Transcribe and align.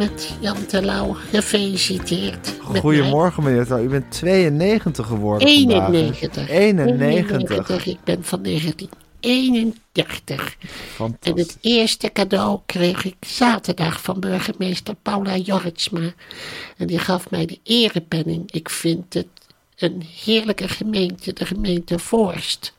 met 0.00 0.36
Jan 0.40 0.66
Terlouw, 0.66 1.16
gefeliciteerd. 1.30 2.54
Goedemorgen 2.60 3.42
meneer 3.42 3.64
Trouw, 3.64 3.82
u 3.82 3.88
bent 3.88 4.10
92 4.10 5.06
geworden 5.06 5.48
vandaag. 5.48 5.88
91. 5.88 6.48
91. 6.48 7.86
Ik 7.86 7.98
ben 8.04 8.24
van 8.24 8.42
1931. 8.42 10.56
En 10.60 10.68
Fantastisch. 10.68 11.46
het 11.46 11.58
eerste 11.60 12.12
cadeau 12.12 12.60
kreeg 12.66 13.04
ik 13.04 13.16
zaterdag 13.20 14.02
van 14.02 14.20
burgemeester 14.20 14.94
Paula 15.02 15.36
Jorritsma. 15.36 16.12
En 16.76 16.86
die 16.86 16.98
gaf 16.98 17.30
mij 17.30 17.46
de 17.46 17.58
erepenning. 17.62 18.52
Ik 18.52 18.70
vind 18.70 19.14
het 19.14 19.28
een 19.76 20.02
heerlijke 20.24 20.68
gemeente, 20.68 21.32
de 21.32 21.46
gemeente 21.46 21.98
Voorst. 21.98 22.74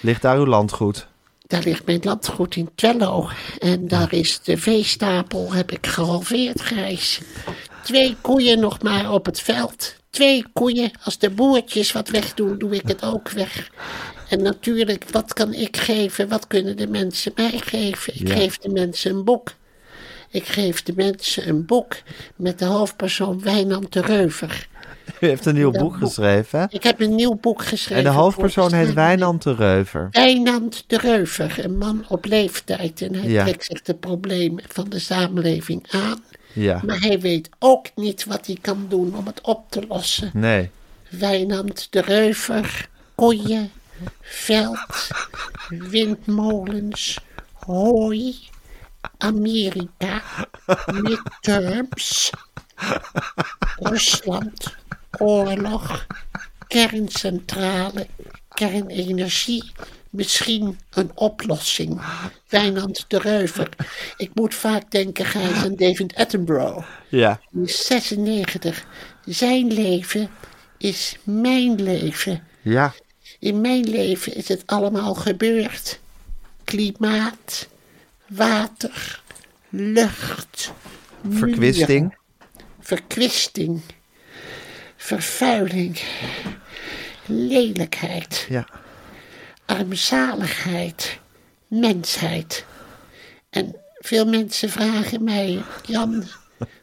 Ligt 0.00 0.22
daar 0.22 0.36
uw 0.36 0.46
landgoed? 0.46 1.06
Daar 1.52 1.62
ligt 1.64 1.86
mijn 1.86 2.00
landgoed 2.02 2.56
in 2.56 2.70
Twello. 2.74 3.28
En 3.58 3.88
daar 3.88 4.12
is 4.12 4.40
de 4.40 4.56
veestapel, 4.56 5.52
heb 5.52 5.70
ik 5.72 5.86
gehalveerd, 5.86 6.60
Grijs. 6.60 7.20
Twee 7.82 8.16
koeien 8.20 8.60
nog 8.60 8.82
maar 8.82 9.12
op 9.12 9.26
het 9.26 9.40
veld. 9.40 9.94
Twee 10.10 10.44
koeien. 10.52 10.90
Als 11.04 11.18
de 11.18 11.30
boertjes 11.30 11.92
wat 11.92 12.08
wegdoen, 12.08 12.58
doe 12.58 12.74
ik 12.74 12.88
het 12.88 13.04
ook 13.04 13.30
weg. 13.30 13.70
En 14.28 14.42
natuurlijk, 14.42 15.04
wat 15.10 15.32
kan 15.32 15.52
ik 15.54 15.76
geven? 15.76 16.28
Wat 16.28 16.46
kunnen 16.46 16.76
de 16.76 16.86
mensen 16.86 17.32
mij 17.36 17.58
geven? 17.64 18.14
Ik 18.14 18.28
Ja. 18.28 18.34
geef 18.34 18.58
de 18.58 18.68
mensen 18.68 19.10
een 19.10 19.24
boek. 19.24 19.52
Ik 20.30 20.46
geef 20.46 20.82
de 20.82 20.92
mensen 20.96 21.48
een 21.48 21.66
boek 21.66 21.96
met 22.36 22.58
de 22.58 22.64
hoofdpersoon 22.64 23.40
Wijnand 23.42 23.92
de 23.92 24.00
Reuver. 24.00 24.68
U 25.22 25.26
heeft 25.26 25.46
een 25.46 25.54
nieuw 25.54 25.70
boek 25.70 25.80
boek. 25.80 25.96
geschreven? 25.96 26.66
Ik 26.70 26.82
heb 26.82 27.00
een 27.00 27.14
nieuw 27.14 27.34
boek 27.40 27.64
geschreven. 27.64 28.04
En 28.04 28.10
de 28.12 28.18
hoofdpersoon 28.18 28.72
heet 28.72 28.92
Wijnand 28.92 29.42
de 29.42 29.54
Reuver. 29.54 30.08
Wijnand 30.10 30.84
de 30.86 30.96
Reuver, 30.98 31.64
een 31.64 31.78
man 31.78 32.04
op 32.08 32.24
leeftijd. 32.24 33.00
En 33.02 33.14
hij 33.14 33.28
Ja. 33.28 33.44
trekt 33.44 33.64
zich 33.64 33.82
de 33.82 33.94
problemen 33.94 34.64
van 34.68 34.88
de 34.88 34.98
samenleving 34.98 35.86
aan. 35.90 36.22
Ja. 36.52 36.80
Maar 36.84 37.00
hij 37.00 37.20
weet 37.20 37.48
ook 37.58 37.86
niet 37.94 38.24
wat 38.24 38.46
hij 38.46 38.58
kan 38.60 38.86
doen 38.88 39.16
om 39.16 39.26
het 39.26 39.40
op 39.40 39.70
te 39.70 39.84
lossen. 39.88 40.30
Nee. 40.34 40.70
Wijnand 41.10 41.86
de 41.90 42.00
Reuver, 42.00 42.88
koeien, 43.14 43.70
veld, 44.20 45.08
windmolens, 45.68 47.18
hooi, 47.52 48.34
Amerika, 49.18 50.22
midterms, 51.02 52.30
Rusland, 53.92 54.76
oorlog, 55.18 56.06
kerncentrale, 56.68 58.06
kernenergie, 58.48 59.72
misschien 60.10 60.78
een 60.90 61.10
oplossing. 61.14 62.00
Wijnand 62.48 63.04
de 63.08 63.18
Reuver. 63.18 63.68
Ik 64.16 64.30
moet 64.34 64.54
vaak 64.54 64.90
denken, 64.90 65.24
Gijs, 65.24 65.64
aan 65.64 65.76
David 65.76 66.14
Attenborough. 66.14 66.86
Ja. 67.08 67.40
Die 67.50 67.64
is 67.64 67.86
96. 67.86 68.86
Zijn 69.24 69.72
leven 69.72 70.30
is 70.78 71.16
mijn 71.22 71.82
leven. 71.82 72.46
Ja. 72.62 72.94
In 73.38 73.60
mijn 73.60 73.90
leven 73.90 74.34
is 74.34 74.48
het 74.48 74.62
allemaal 74.66 75.14
gebeurd. 75.14 76.00
Klimaat, 76.64 77.68
water, 78.28 79.22
lucht, 79.68 80.72
Verkwisting. 81.30 82.00
muren, 82.00 82.18
verkwisting, 82.80 83.80
vervuiling, 85.02 86.00
lelijkheid, 87.26 88.46
Ja. 88.48 88.66
armzaligheid, 89.66 91.18
mensheid. 91.68 92.64
En 93.50 93.76
veel 93.98 94.24
mensen 94.26 94.70
vragen 94.70 95.24
mij, 95.24 95.62
Jan, 95.86 96.24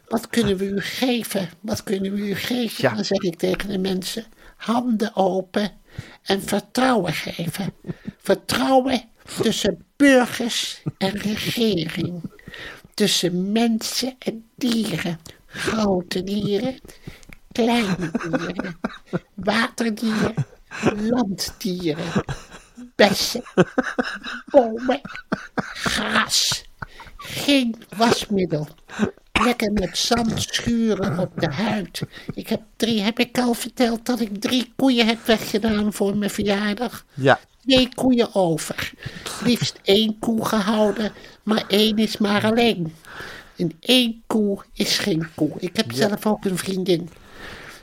wat 0.08 0.28
kunnen 0.28 0.56
we 0.56 0.64
u 0.64 0.80
geven? 0.80 1.48
Wat 1.60 1.82
kunnen 1.82 2.12
we 2.12 2.28
u 2.28 2.34
geven? 2.34 2.88
Ja. 2.88 2.94
Dan 2.94 3.04
zeg 3.04 3.18
ik 3.18 3.38
tegen 3.38 3.68
de 3.68 3.78
mensen, 3.78 4.24
handen 4.56 5.16
open 5.16 5.70
en 6.22 6.42
vertrouwen 6.42 7.12
geven. 7.12 7.72
Vertrouwen 8.18 9.02
tussen 9.42 9.84
burgers 9.96 10.82
en 10.98 11.16
regering. 11.18 12.22
Tussen 12.94 13.52
mensen 13.52 14.14
en 14.18 14.44
dieren. 14.56 15.20
Grote 15.52 16.24
dieren, 16.24 16.80
kleine 17.52 18.10
dieren, 18.28 18.78
waterdieren, 19.34 20.34
landdieren, 20.96 22.24
bessen, 22.96 23.42
bomen, 24.50 25.00
gras. 25.54 26.64
Geen 27.16 27.74
wasmiddel. 27.96 28.68
Lekker 29.32 29.72
met 29.72 29.98
zand 29.98 30.42
schuren 30.42 31.18
op 31.18 31.32
de 31.40 31.50
huid. 31.50 32.02
Ik 32.34 32.48
heb 32.48 32.60
drie, 32.76 33.00
heb 33.00 33.18
ik 33.18 33.38
al 33.38 33.54
verteld 33.54 34.06
dat 34.06 34.20
ik 34.20 34.40
drie 34.40 34.72
koeien 34.76 35.06
heb 35.06 35.26
weggedaan 35.26 35.92
voor 35.92 36.16
mijn 36.16 36.30
verjaardag? 36.30 37.04
Ja. 37.14 37.40
Twee 37.66 37.94
koeien 37.94 38.34
over. 38.34 38.92
Liefst 39.44 39.78
één 39.82 40.18
koe 40.18 40.44
gehouden, 40.44 41.12
maar 41.42 41.64
één 41.68 41.96
is 41.96 42.18
maar 42.18 42.44
alleen. 42.44 42.94
En 43.56 43.72
één 43.80 44.22
koe 44.26 44.58
is 44.72 44.98
geen 44.98 45.28
koe. 45.34 45.50
Ik 45.58 45.76
heb 45.76 45.92
zelf 45.92 46.26
ook 46.26 46.44
een 46.44 46.58
vriendin. 46.58 47.08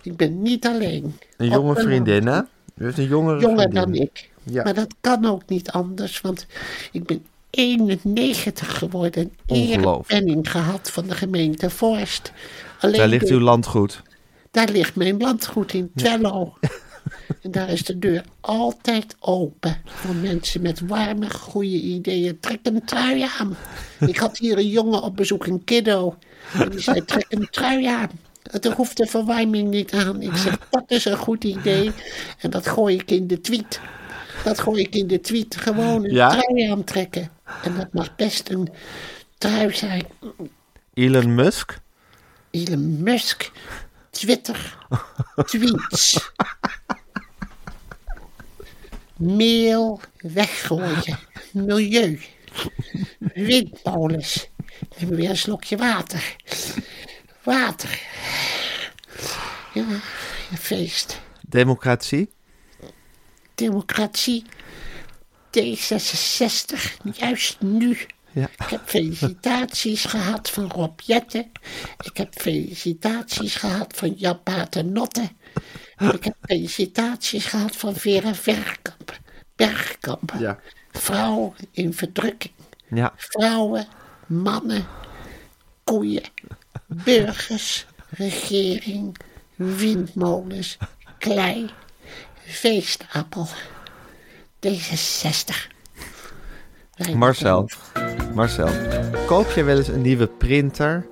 Ik 0.08 0.16
ben 0.18 0.42
niet 0.42 0.66
alleen. 0.68 1.18
Een 1.38 1.50
jonge 1.50 1.76
vriendin, 1.76 2.28
hè? 2.28 2.40
U 2.78 2.84
heeft 2.86 2.98
een 2.98 3.08
jongere 3.08 3.40
jonger 3.42 3.60
vriendin. 3.60 3.82
dan 3.82 3.94
ik. 3.96 4.30
Ja. 4.44 4.64
Maar 4.64 4.74
dat 4.74 4.96
kan 5.02 5.26
ook 5.26 5.42
niet 5.48 5.72
anders, 5.72 6.22
want 6.22 6.46
ik 6.92 7.06
ben 7.06 7.26
91 7.50 8.78
geworden. 8.78 9.24
Een 9.24 9.32
Ongelooflijk. 9.62 10.10
erepenning 10.12 10.52
gehad 10.52 10.92
van 10.92 11.08
de 11.08 11.16
gemeente 11.16 11.70
Forst. 11.70 12.32
Alleen 12.80 12.98
Daar 12.98 13.08
ligt 13.08 13.30
uw 13.30 13.40
landgoed. 13.40 14.02
daar 14.52 14.70
ligt 14.70 14.96
mijn 14.96 15.18
landgoed 15.18 15.74
in 15.74 15.92
Twello. 15.96 16.54
En 17.42 17.52
daar 17.52 17.70
is 17.70 17.84
de 17.84 18.00
deur 18.00 18.24
altijd 18.40 19.16
open 19.20 19.78
voor 19.86 20.16
mensen 20.16 20.62
met 20.62 20.80
warme, 20.88 21.30
goede 21.30 21.68
ideeën. 21.82 22.40
Trek 22.40 22.60
een 22.64 22.86
trui 22.86 23.26
aan. 23.40 23.56
Ik 24.00 24.18
had 24.18 24.38
hier 24.38 24.58
een 24.58 24.70
jongen 24.70 25.02
op 25.02 25.16
bezoek, 25.16 25.46
een 25.46 25.64
kiddo. 25.64 26.16
En 26.54 26.70
die 26.70 26.80
zei, 26.80 27.06
trek 27.06 27.26
een 27.30 27.48
trui 27.52 27.86
aan. 27.86 28.10
Het 28.52 28.66
hoeft 28.66 28.98
de 28.98 29.06
verwarming 29.06 29.70
niet 29.70 29.94
aan. 29.94 30.22
Ik 30.22 30.36
zeg, 30.36 30.58
dat 30.70 30.92
is 30.92 31.06
een 31.06 31.18
goed 31.18 31.44
idee. 31.44 31.92
En 32.40 32.50
dat 32.50 32.68
gooi 32.68 32.96
ik 32.96 33.12
in 33.12 33.28
de 33.28 33.42
tweet. 33.42 33.80
Dat 34.44 34.60
gooi 34.60 34.82
ik 34.82 34.96
in 34.96 35.08
de 35.08 35.20
tweet. 35.22 35.56
Gewoon 35.56 36.04
een 36.06 36.14
Ja? 36.14 36.30
trui 36.30 36.70
aantrekken. 36.70 37.32
En 37.64 37.76
dat 37.76 37.94
mag 37.94 38.16
best 38.16 38.50
een 38.50 38.70
trui 39.38 39.74
zijn. 39.74 40.06
Elon 40.94 41.36
Musk. 41.36 41.80
Elon 42.52 43.04
Musk, 43.04 43.52
Twitter, 44.10 44.78
tweets. 45.46 46.32
Meel 49.18 50.00
weggooien. 50.18 51.18
Milieu. 51.52 52.20
Windmolens. 53.20 54.50
En 54.98 55.16
weer 55.16 55.30
een 55.30 55.38
slokje 55.38 55.78
water. 55.78 56.36
Water. 57.48 58.02
Ja, 59.74 59.86
een 60.52 60.58
feest. 60.58 61.22
Democratie? 61.42 62.30
Democratie. 63.56 64.46
D66. 65.52 66.98
Juist 67.14 67.62
nu. 67.62 67.98
Ja. 68.32 68.50
Ik 68.58 68.70
heb 68.70 68.82
felicitaties 68.86 70.06
gehad 70.16 70.50
van 70.50 70.72
Rob 70.72 71.00
Jetten. 71.00 71.52
Ik 72.04 72.18
heb 72.18 72.34
felicitaties 72.42 73.56
gehad 73.56 73.94
van 73.96 74.14
Jan 74.14 74.44
Paternotte. 74.44 75.30
Ik 75.98 76.24
heb 76.24 76.36
felicitaties 76.42 77.46
gehad 77.46 77.76
van 77.76 77.96
Vera 77.96 78.36
Verkamp. 78.36 79.20
Bergkamp. 79.56 80.34
Ja. 80.40 80.60
Vrouw 80.92 81.54
in 81.72 81.94
verdrukking. 81.94 82.54
Ja. 82.88 83.14
Vrouwen, 83.16 83.88
mannen, 84.26 84.88
koeien, 85.84 86.24
burgers, 86.88 87.86
regering, 88.10 89.18
windmolens, 89.56 90.78
klei, 91.18 91.70
feestappel. 92.46 93.48
D66. 94.60 95.68
Wij 96.96 97.16
Marcel. 97.16 97.70
Marcel. 98.34 98.70
Koop 99.26 99.50
jij 99.52 99.66
wel 99.66 99.78
eens 99.78 99.88
een 99.88 100.02
nieuwe 100.02 100.28
printer, 100.28 101.08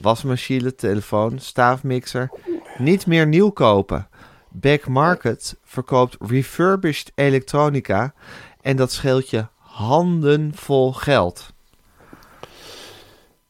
wasmachine, 0.00 0.74
telefoon, 0.74 1.38
staafmixer? 1.38 2.30
Niet 2.78 3.06
meer 3.06 3.26
nieuw 3.26 3.50
kopen. 3.50 4.08
Back 4.48 4.86
Market 4.86 5.56
verkoopt 5.64 6.16
refurbished 6.20 7.12
elektronica 7.14 8.14
en 8.60 8.76
dat 8.76 8.92
scheelt 8.92 9.30
je 9.30 9.46
handenvol 9.58 10.92
geld. 10.92 11.52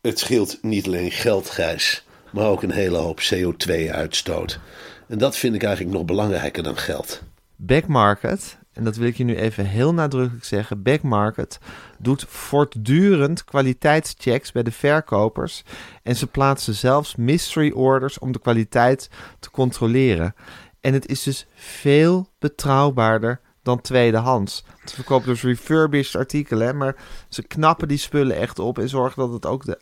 Het 0.01 0.19
scheelt 0.19 0.59
niet 0.63 0.87
alleen 0.87 1.11
geld, 1.11 1.51
Gijs, 1.51 2.05
maar 2.33 2.47
ook 2.47 2.63
een 2.63 2.71
hele 2.71 2.97
hoop 2.97 3.21
CO2-uitstoot. 3.21 4.61
En 5.09 5.19
dat 5.19 5.37
vind 5.37 5.55
ik 5.55 5.63
eigenlijk 5.63 5.97
nog 5.97 6.05
belangrijker 6.05 6.63
dan 6.63 6.77
geld. 6.77 7.23
Back 7.57 7.87
Market, 7.87 8.59
en 8.73 8.85
dat 8.85 8.97
wil 8.97 9.07
ik 9.09 9.17
je 9.17 9.25
nu 9.25 9.37
even 9.37 9.67
heel 9.67 9.95
nadrukkelijk 9.95 10.45
zeggen, 10.45 10.83
Back 10.83 11.03
Market 11.03 11.59
doet 11.99 12.25
voortdurend 12.29 13.45
kwaliteitschecks 13.45 14.53
bij 14.53 14.63
de 14.63 14.73
verkopers 14.73 15.63
en 16.03 16.17
ze 16.17 16.27
plaatsen 16.27 16.75
zelfs 16.75 17.17
mystery 17.17 17.71
orders 17.71 18.19
om 18.19 18.33
de 18.33 18.41
kwaliteit 18.41 19.11
te 19.41 19.51
controleren. 19.51 20.35
En 20.81 20.93
het 20.93 21.09
is 21.09 21.23
dus 21.23 21.47
veel 21.55 22.29
betrouwbaarder 22.39 23.41
dan 23.63 23.81
tweedehands. 23.81 24.65
Ze 24.85 24.95
verkopen 24.95 25.29
dus 25.29 25.43
refurbished 25.43 26.17
artikelen, 26.17 26.77
maar 26.77 26.97
ze 27.29 27.43
knappen 27.43 27.89
die 27.89 27.99
spullen 27.99 28.37
echt 28.37 28.59
op 28.59 28.79
en 28.79 28.89
zorgen 28.89 29.23
dat 29.23 29.33
het 29.33 29.47
ook 29.47 29.65
de 29.65 29.79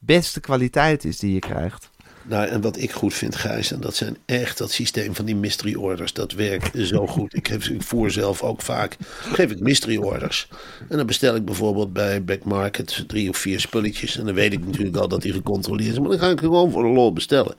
beste 0.00 0.40
kwaliteit 0.40 1.04
is 1.04 1.18
die 1.18 1.32
je 1.32 1.38
krijgt. 1.38 1.90
Nou, 2.30 2.46
en 2.46 2.60
wat 2.60 2.78
ik 2.78 2.92
goed 2.92 3.14
vind, 3.14 3.36
Gijs, 3.36 3.72
en 3.72 3.80
dat 3.80 3.94
zijn 3.96 4.16
echt 4.26 4.58
dat 4.58 4.70
systeem 4.70 5.14
van 5.14 5.24
die 5.24 5.36
mystery 5.36 5.74
orders. 5.74 6.12
Dat 6.12 6.32
werkt 6.32 6.86
zo 6.86 7.06
goed. 7.06 7.34
Ik, 7.34 7.46
heb, 7.46 7.62
ik 7.62 7.82
voer 7.82 8.10
zelf 8.10 8.42
ook 8.42 8.62
vaak, 8.62 8.96
geef 9.08 9.50
ik 9.50 9.60
mystery 9.60 9.96
orders. 9.96 10.48
En 10.88 10.96
dan 10.96 11.06
bestel 11.06 11.34
ik 11.34 11.44
bijvoorbeeld 11.44 11.92
bij 11.92 12.24
Back 12.24 12.44
Market 12.44 13.04
drie 13.06 13.28
of 13.28 13.36
vier 13.36 13.60
spulletjes. 13.60 14.18
En 14.18 14.24
dan 14.24 14.34
weet 14.34 14.52
ik 14.52 14.66
natuurlijk 14.66 14.96
al 14.96 15.08
dat 15.08 15.22
die 15.22 15.32
gecontroleerd 15.32 15.92
is. 15.92 15.98
Maar 15.98 16.08
dan 16.08 16.18
ga 16.18 16.28
ik 16.28 16.38
gewoon 16.38 16.70
voor 16.70 16.82
de 16.82 16.88
lol 16.88 17.12
bestellen. 17.12 17.54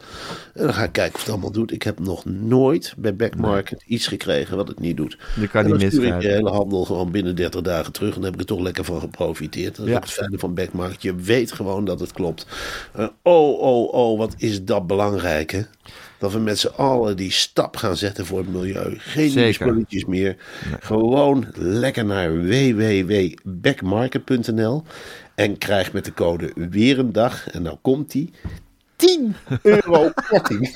En 0.53 0.63
dan 0.63 0.73
ga 0.73 0.83
ik 0.83 0.91
kijken 0.91 1.13
of 1.15 1.19
het 1.21 1.29
allemaal 1.29 1.51
doet. 1.51 1.71
Ik 1.71 1.83
heb 1.83 1.99
nog 1.99 2.25
nooit 2.25 2.93
bij 2.97 3.15
Back 3.15 3.35
Market 3.35 3.83
iets 3.87 4.07
gekregen 4.07 4.57
wat 4.57 4.67
het 4.67 4.79
niet 4.79 4.97
doet. 4.97 5.17
Je 5.39 5.47
kan 5.47 5.65
niet 5.65 5.79
dan 5.79 5.91
stuur 5.91 6.15
ik 6.15 6.21
de 6.21 6.27
hele 6.27 6.49
handel 6.49 6.85
gewoon 6.85 7.11
binnen 7.11 7.35
30 7.35 7.61
dagen 7.61 7.93
terug. 7.93 8.09
En 8.15 8.21
dan 8.21 8.23
heb 8.23 8.33
ik 8.33 8.39
er 8.39 8.45
toch 8.45 8.59
lekker 8.61 8.83
van 8.83 8.99
geprofiteerd. 8.99 9.75
Dat 9.75 9.85
is 9.85 9.91
Ja. 9.91 9.97
ook 9.97 10.03
het 10.03 10.13
fijne 10.13 10.39
van 10.39 10.53
Back 10.53 10.73
Market. 10.73 11.01
Je 11.01 11.15
weet 11.15 11.51
gewoon 11.51 11.85
dat 11.85 11.99
het 11.99 12.11
klopt. 12.11 12.45
Eh, 12.93 13.07
oh, 13.21 13.59
oh, 13.61 13.93
oh, 13.93 14.17
wat 14.17 14.33
is 14.37 14.60
dat 14.65 14.87
belangrijk, 14.87 15.51
hè? 15.51 15.61
Dat 16.17 16.31
we 16.31 16.39
met 16.39 16.59
z'n 16.59 16.67
allen 16.67 17.17
die 17.17 17.31
stap 17.31 17.77
gaan 17.77 17.97
zetten 17.97 18.25
voor 18.25 18.37
het 18.37 18.49
milieu. 18.49 18.95
Geen 18.97 19.53
spulletjes 19.53 20.05
meer. 20.05 20.37
Gewoon 20.79 21.45
lekker 21.55 22.05
naar 22.05 22.43
www.backmarket.nl 22.43 24.83
en 25.35 25.57
krijg 25.57 25.93
met 25.93 26.05
de 26.05 26.13
code 26.13 26.51
weer 26.55 26.99
een 26.99 27.11
dag. 27.11 27.49
En 27.49 27.61
nou 27.61 27.77
komt 27.81 28.11
die 28.11 28.33
10 28.95 29.35
euro 29.61 30.11
korting 30.29 30.75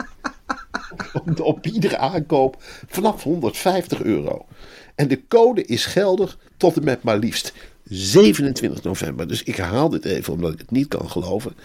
op, 1.13 1.39
op 1.39 1.65
iedere 1.65 1.97
aankoop 1.97 2.63
vanaf 2.87 3.23
150 3.23 4.01
euro. 4.01 4.45
En 4.95 5.07
de 5.07 5.27
code 5.27 5.65
is 5.65 5.85
geldig 5.85 6.37
tot 6.57 6.77
en 6.77 6.83
met 6.83 7.03
maar 7.03 7.17
liefst 7.17 7.53
27 7.89 8.83
november. 8.83 9.27
Dus 9.27 9.43
ik 9.43 9.55
herhaal 9.55 9.89
dit 9.89 10.05
even 10.05 10.33
omdat 10.33 10.53
ik 10.53 10.59
het 10.59 10.71
niet 10.71 10.87
kan 10.87 11.09
geloven. 11.09 11.55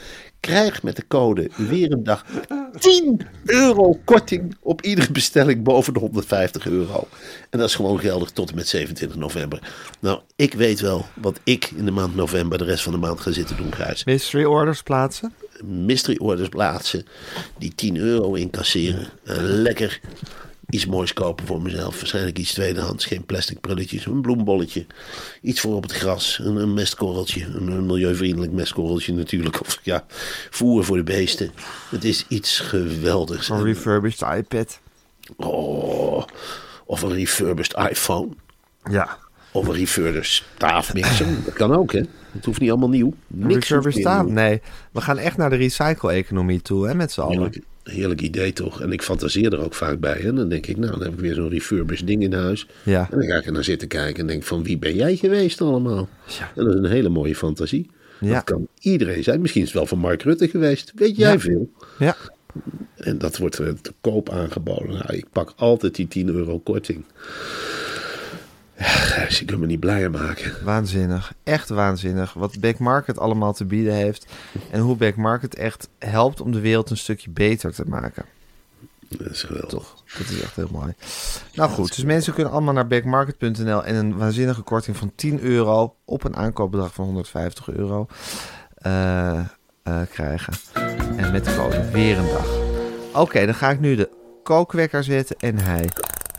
Krijg 0.40 0.82
met 0.82 0.96
de 0.96 1.06
code 1.08 1.50
weer 1.56 1.93
een 1.93 2.05
dag 2.05 2.25
10 2.78 3.20
euro 3.44 3.99
korting 4.05 4.56
op 4.61 4.82
iedere 4.82 5.12
bestelling 5.12 5.62
boven 5.62 5.93
de 5.93 5.99
150 5.99 6.67
euro. 6.67 7.08
En 7.50 7.58
dat 7.58 7.69
is 7.69 7.75
gewoon 7.75 8.00
geldig 8.00 8.31
tot 8.31 8.50
en 8.50 8.55
met 8.55 8.69
27 8.69 9.19
november. 9.19 9.62
Nou, 10.00 10.20
ik 10.37 10.55
weet 10.55 10.81
wel 10.81 11.06
wat 11.14 11.40
ik 11.44 11.70
in 11.76 11.84
de 11.84 11.90
maand 11.90 12.14
november 12.14 12.58
de 12.58 12.64
rest 12.64 12.82
van 12.82 12.93
de 12.93 12.99
maand 12.99 13.20
ga 13.20 13.31
zitten 13.31 13.56
doen, 13.56 13.75
Gijs 13.75 14.05
Mystery 14.05 14.44
orders 14.44 14.82
plaatsen? 14.82 15.32
mystery 15.64 16.19
orders 16.20 16.49
plaatsen. 16.49 17.06
Die 17.58 17.75
10 17.75 17.96
euro 17.96 18.34
incasseren. 18.34 19.08
En 19.25 19.43
lekker 19.43 20.00
iets 20.70 20.87
moois 20.87 21.12
kopen 21.12 21.46
voor 21.46 21.62
mezelf. 21.62 21.96
Waarschijnlijk 21.96 22.38
iets 22.38 22.52
tweedehands. 22.52 23.05
Geen 23.05 23.25
plastic 23.25 23.61
prulletjes. 23.61 24.06
Een 24.06 24.20
bloembolletje. 24.20 24.87
Iets 25.43 25.61
voor 25.61 25.75
op 25.75 25.82
het 25.82 25.93
gras. 25.93 26.40
Een, 26.43 26.56
een 26.56 26.75
mestkorreltje. 26.75 27.44
Een, 27.44 27.69
een 27.70 27.87
milieuvriendelijk 27.87 28.52
mestkorreltje 28.52 29.12
natuurlijk. 29.12 29.61
Of 29.61 29.78
ja, 29.82 30.05
voer 30.50 30.84
voor 30.84 30.96
de 30.96 31.02
beesten. 31.02 31.50
Het 31.90 32.05
is 32.05 32.25
iets 32.28 32.58
geweldigs. 32.61 33.49
Een 33.49 33.56
En- 33.56 33.64
refurbished 33.64 34.37
iPad? 34.37 34.81
oh, 35.37 36.25
of 36.87 37.02
een 37.02 37.12
refurbished 37.12 37.76
iPhone. 37.90 38.28
Ja. 38.90 39.19
Of 39.52 39.66
een 39.66 39.75
refurbished 39.75 40.46
staafmixer. 40.56 41.26
Dat 41.44 41.55
kan 41.55 41.75
ook, 41.75 41.93
hè? 41.93 42.00
Het 42.32 42.44
hoeft 42.44 42.61
niet 42.61 42.70
allemaal 42.70 42.88
nieuw. 42.88 43.14
Niks 43.26 43.69
Refurbished 43.69 44.00
staaf? 44.00 44.26
Nee, 44.26 44.61
we 44.93 45.00
gaan 45.00 45.19
echt 45.19 45.37
naar 45.37 45.50
de 45.50 45.56
recycle-economie 45.56 46.62
toe, 46.62 46.87
hè, 46.88 46.94
met 46.94 47.12
z'n 47.12 47.20
allen. 47.20 47.64
Heerlijk, 47.90 48.20
idee 48.20 48.52
toch? 48.52 48.81
En 48.81 48.92
ik 48.92 49.02
fantaseer 49.02 49.52
er 49.52 49.58
ook 49.64 49.75
vaak 49.75 50.00
bij. 50.00 50.20
En 50.25 50.34
dan 50.34 50.48
denk 50.48 50.66
ik, 50.66 50.76
nou, 50.76 50.92
dan 50.92 51.02
heb 51.02 51.12
ik 51.12 51.19
weer 51.20 51.34
zo'n 51.34 51.48
refurbished 51.48 52.06
ding 52.06 52.22
in 52.22 52.32
huis. 52.32 52.66
Ja. 52.82 53.08
En 53.10 53.19
dan 53.19 53.28
ga 53.28 53.37
ik 53.37 53.46
er 53.46 53.52
naar 53.52 53.64
zitten 53.64 53.88
kijken 53.88 54.20
en 54.20 54.26
denk 54.26 54.42
van, 54.42 54.62
wie 54.62 54.78
ben 54.78 54.94
jij 54.94 55.16
geweest 55.16 55.61
allemaal? 55.61 56.09
Ja. 56.38 56.52
En 56.56 56.64
dat 56.64 56.75
is 56.75 56.80
een 56.80 56.90
hele 56.90 57.09
mooie 57.09 57.35
fantasie. 57.37 57.90
Ja. 58.20 58.35
Dat 58.35 58.44
kan 58.44 58.68
iedereen 58.80 59.23
zijn. 59.23 59.40
Misschien 59.40 59.62
is 59.62 59.68
het 59.68 59.76
wel 59.76 59.87
van 59.87 59.99
Mark 59.99 60.23
Rutte 60.23 60.49
geweest. 60.49 60.92
Weet 60.94 61.16
jij 61.16 61.32
Ja. 61.32 61.38
veel? 61.38 61.70
Ja. 61.99 62.16
En 62.97 63.18
dat 63.18 63.37
wordt 63.38 63.59
eh, 63.59 63.68
te 63.82 63.92
koop 64.00 64.30
aangeboden. 64.30 64.88
Nou, 64.92 65.16
ik 65.16 65.26
pak 65.32 65.52
altijd 65.56 65.94
die 65.94 66.09
10 66.09 66.28
euro 66.28 66.59
korting. 66.59 67.04
Ja, 68.80 69.26
je 69.28 69.44
kunt 69.44 69.60
me 69.60 69.66
niet 69.66 69.80
blijer 69.80 70.10
maken. 70.10 70.52
Waanzinnig. 70.64 71.32
Echt 71.44 71.68
waanzinnig. 71.68 72.32
Wat 72.32 72.60
Back 72.60 72.78
Market 72.78 73.18
allemaal 73.18 73.52
te 73.52 73.64
bieden 73.64 73.94
heeft. 73.94 74.26
En 74.70 74.80
hoe 74.80 74.96
Back 74.96 75.16
Market 75.16 75.54
echt 75.54 75.88
helpt 75.99 76.40
om 76.40 76.52
de 76.52 76.60
wereld 76.60 76.90
een 76.90 76.96
stukje 76.96 77.30
beter 77.30 77.75
te 77.75 77.84
maken. 77.87 78.25
Dat 79.08 79.30
is 79.30 79.42
geweldig. 79.42 79.68
Toch? 79.68 80.04
Dat 80.18 80.28
is 80.28 80.40
echt 80.40 80.56
heel 80.56 80.68
mooi. 80.72 80.94
Nou 81.54 81.70
goed, 81.70 81.94
dus 81.96 82.04
mensen 82.04 82.34
kunnen 82.34 82.52
allemaal 82.52 82.75
naar 82.75 82.87
backmarket.nl 82.87 83.84
en 83.84 83.94
een 83.94 84.16
waanzinnige 84.16 84.62
korting 84.62 84.96
van 84.96 85.12
10 85.14 85.40
euro 85.40 85.94
op 86.04 86.25
een 86.25 86.37
aankoopbedrag 86.37 86.94
van 86.94 87.04
150 87.04 87.68
euro 87.68 88.06
eh, 88.75 89.38
eh, 89.38 89.46
krijgen. 90.10 90.52
En 91.16 91.32
met 91.32 91.44
de 91.44 91.56
code 91.56 91.90
weer 91.90 92.18
een 92.18 92.28
dag. 92.28 92.58
Oké, 93.12 93.44
dan 93.44 93.54
ga 93.54 93.70
ik 93.70 93.80
nu 93.80 93.94
de 93.94 94.10
kookwekker 94.42 95.04
zetten 95.04 95.37
en 95.38 95.58
hij 95.58 95.88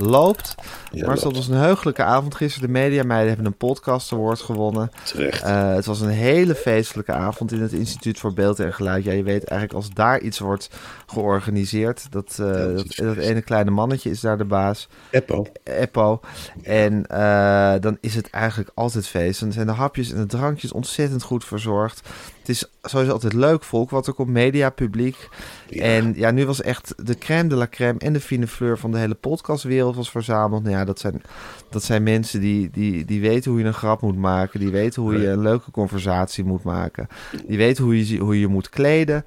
loopt. 0.01 0.55
Ja, 0.91 1.05
maar 1.05 1.15
het 1.15 1.23
was 1.23 1.47
een 1.47 1.55
heugelijke 1.55 2.03
avond 2.03 2.35
gisteren. 2.35 2.67
De 2.67 2.73
Mediameiden 2.73 3.27
hebben 3.27 3.45
een 3.45 3.57
podcast 3.57 4.13
award 4.13 4.39
gewonnen. 4.39 4.91
Terecht. 5.03 5.43
Eh, 5.43 5.73
het 5.73 5.85
was 5.85 6.01
een 6.01 6.09
hele 6.09 6.55
feestelijke 6.55 7.11
avond 7.11 7.51
in 7.51 7.61
het 7.61 7.73
Instituut 7.73 8.19
voor 8.19 8.33
Beeld 8.33 8.59
en 8.59 8.73
Geluid. 8.73 9.03
Ja, 9.03 9.11
je 9.11 9.23
weet 9.23 9.43
eigenlijk 9.43 9.73
als 9.73 9.93
daar 9.93 10.21
iets 10.21 10.39
wordt 10.39 10.69
georganiseerd. 11.05 12.11
Dat, 12.11 12.37
eh, 12.39 12.75
dat 12.95 13.15
ene 13.15 13.41
kleine 13.41 13.71
mannetje 13.71 14.09
is 14.09 14.19
daar 14.19 14.37
de 14.37 14.45
baas. 14.45 14.87
Eppo. 15.09 15.45
Eppo. 15.63 16.19
En 16.63 17.05
eh, 17.05 17.73
dan 17.79 17.97
is 18.01 18.15
het 18.15 18.29
eigenlijk 18.29 18.71
altijd 18.73 19.07
feest. 19.07 19.39
Dan 19.39 19.51
zijn 19.51 19.67
de 19.67 19.73
hapjes 19.73 20.11
en 20.11 20.17
de 20.17 20.25
drankjes 20.25 20.71
ontzettend 20.71 21.23
goed 21.23 21.45
verzorgd. 21.45 22.09
Het 22.41 22.49
is 22.49 22.65
sowieso 22.83 23.11
altijd 23.13 23.33
leuk 23.33 23.63
volk, 23.63 23.89
wat 23.89 24.07
er 24.07 24.13
komt, 24.13 24.29
mediapubliek. 24.29 25.29
Ja. 25.69 25.83
En 25.83 26.13
ja, 26.15 26.31
nu 26.31 26.45
was 26.45 26.61
echt 26.61 26.93
de 27.07 27.17
crème 27.17 27.49
de 27.49 27.55
la 27.55 27.67
crème 27.67 27.99
en 27.99 28.13
de 28.13 28.19
fine 28.19 28.47
fleur 28.47 28.77
van 28.77 28.91
de 28.91 28.97
hele 28.97 29.13
podcastwereld 29.13 29.95
was 29.95 30.09
verzameld. 30.11 30.63
Nou 30.63 30.75
ja, 30.75 30.85
dat 30.85 30.99
zijn, 30.99 31.21
dat 31.69 31.83
zijn 31.83 32.03
mensen 32.03 32.39
die, 32.39 32.69
die, 32.71 33.05
die 33.05 33.21
weten 33.21 33.51
hoe 33.51 33.59
je 33.59 33.65
een 33.65 33.73
grap 33.73 34.01
moet 34.01 34.17
maken. 34.17 34.59
Die 34.59 34.69
weten 34.69 35.01
hoe 35.01 35.19
je 35.19 35.27
een 35.27 35.41
leuke 35.41 35.71
conversatie 35.71 36.43
moet 36.43 36.63
maken. 36.63 37.07
Die 37.47 37.57
weten 37.57 37.83
hoe 37.83 38.07
je 38.07 38.17
hoe 38.17 38.33
je, 38.33 38.39
je 38.39 38.47
moet 38.47 38.69
kleden. 38.69 39.25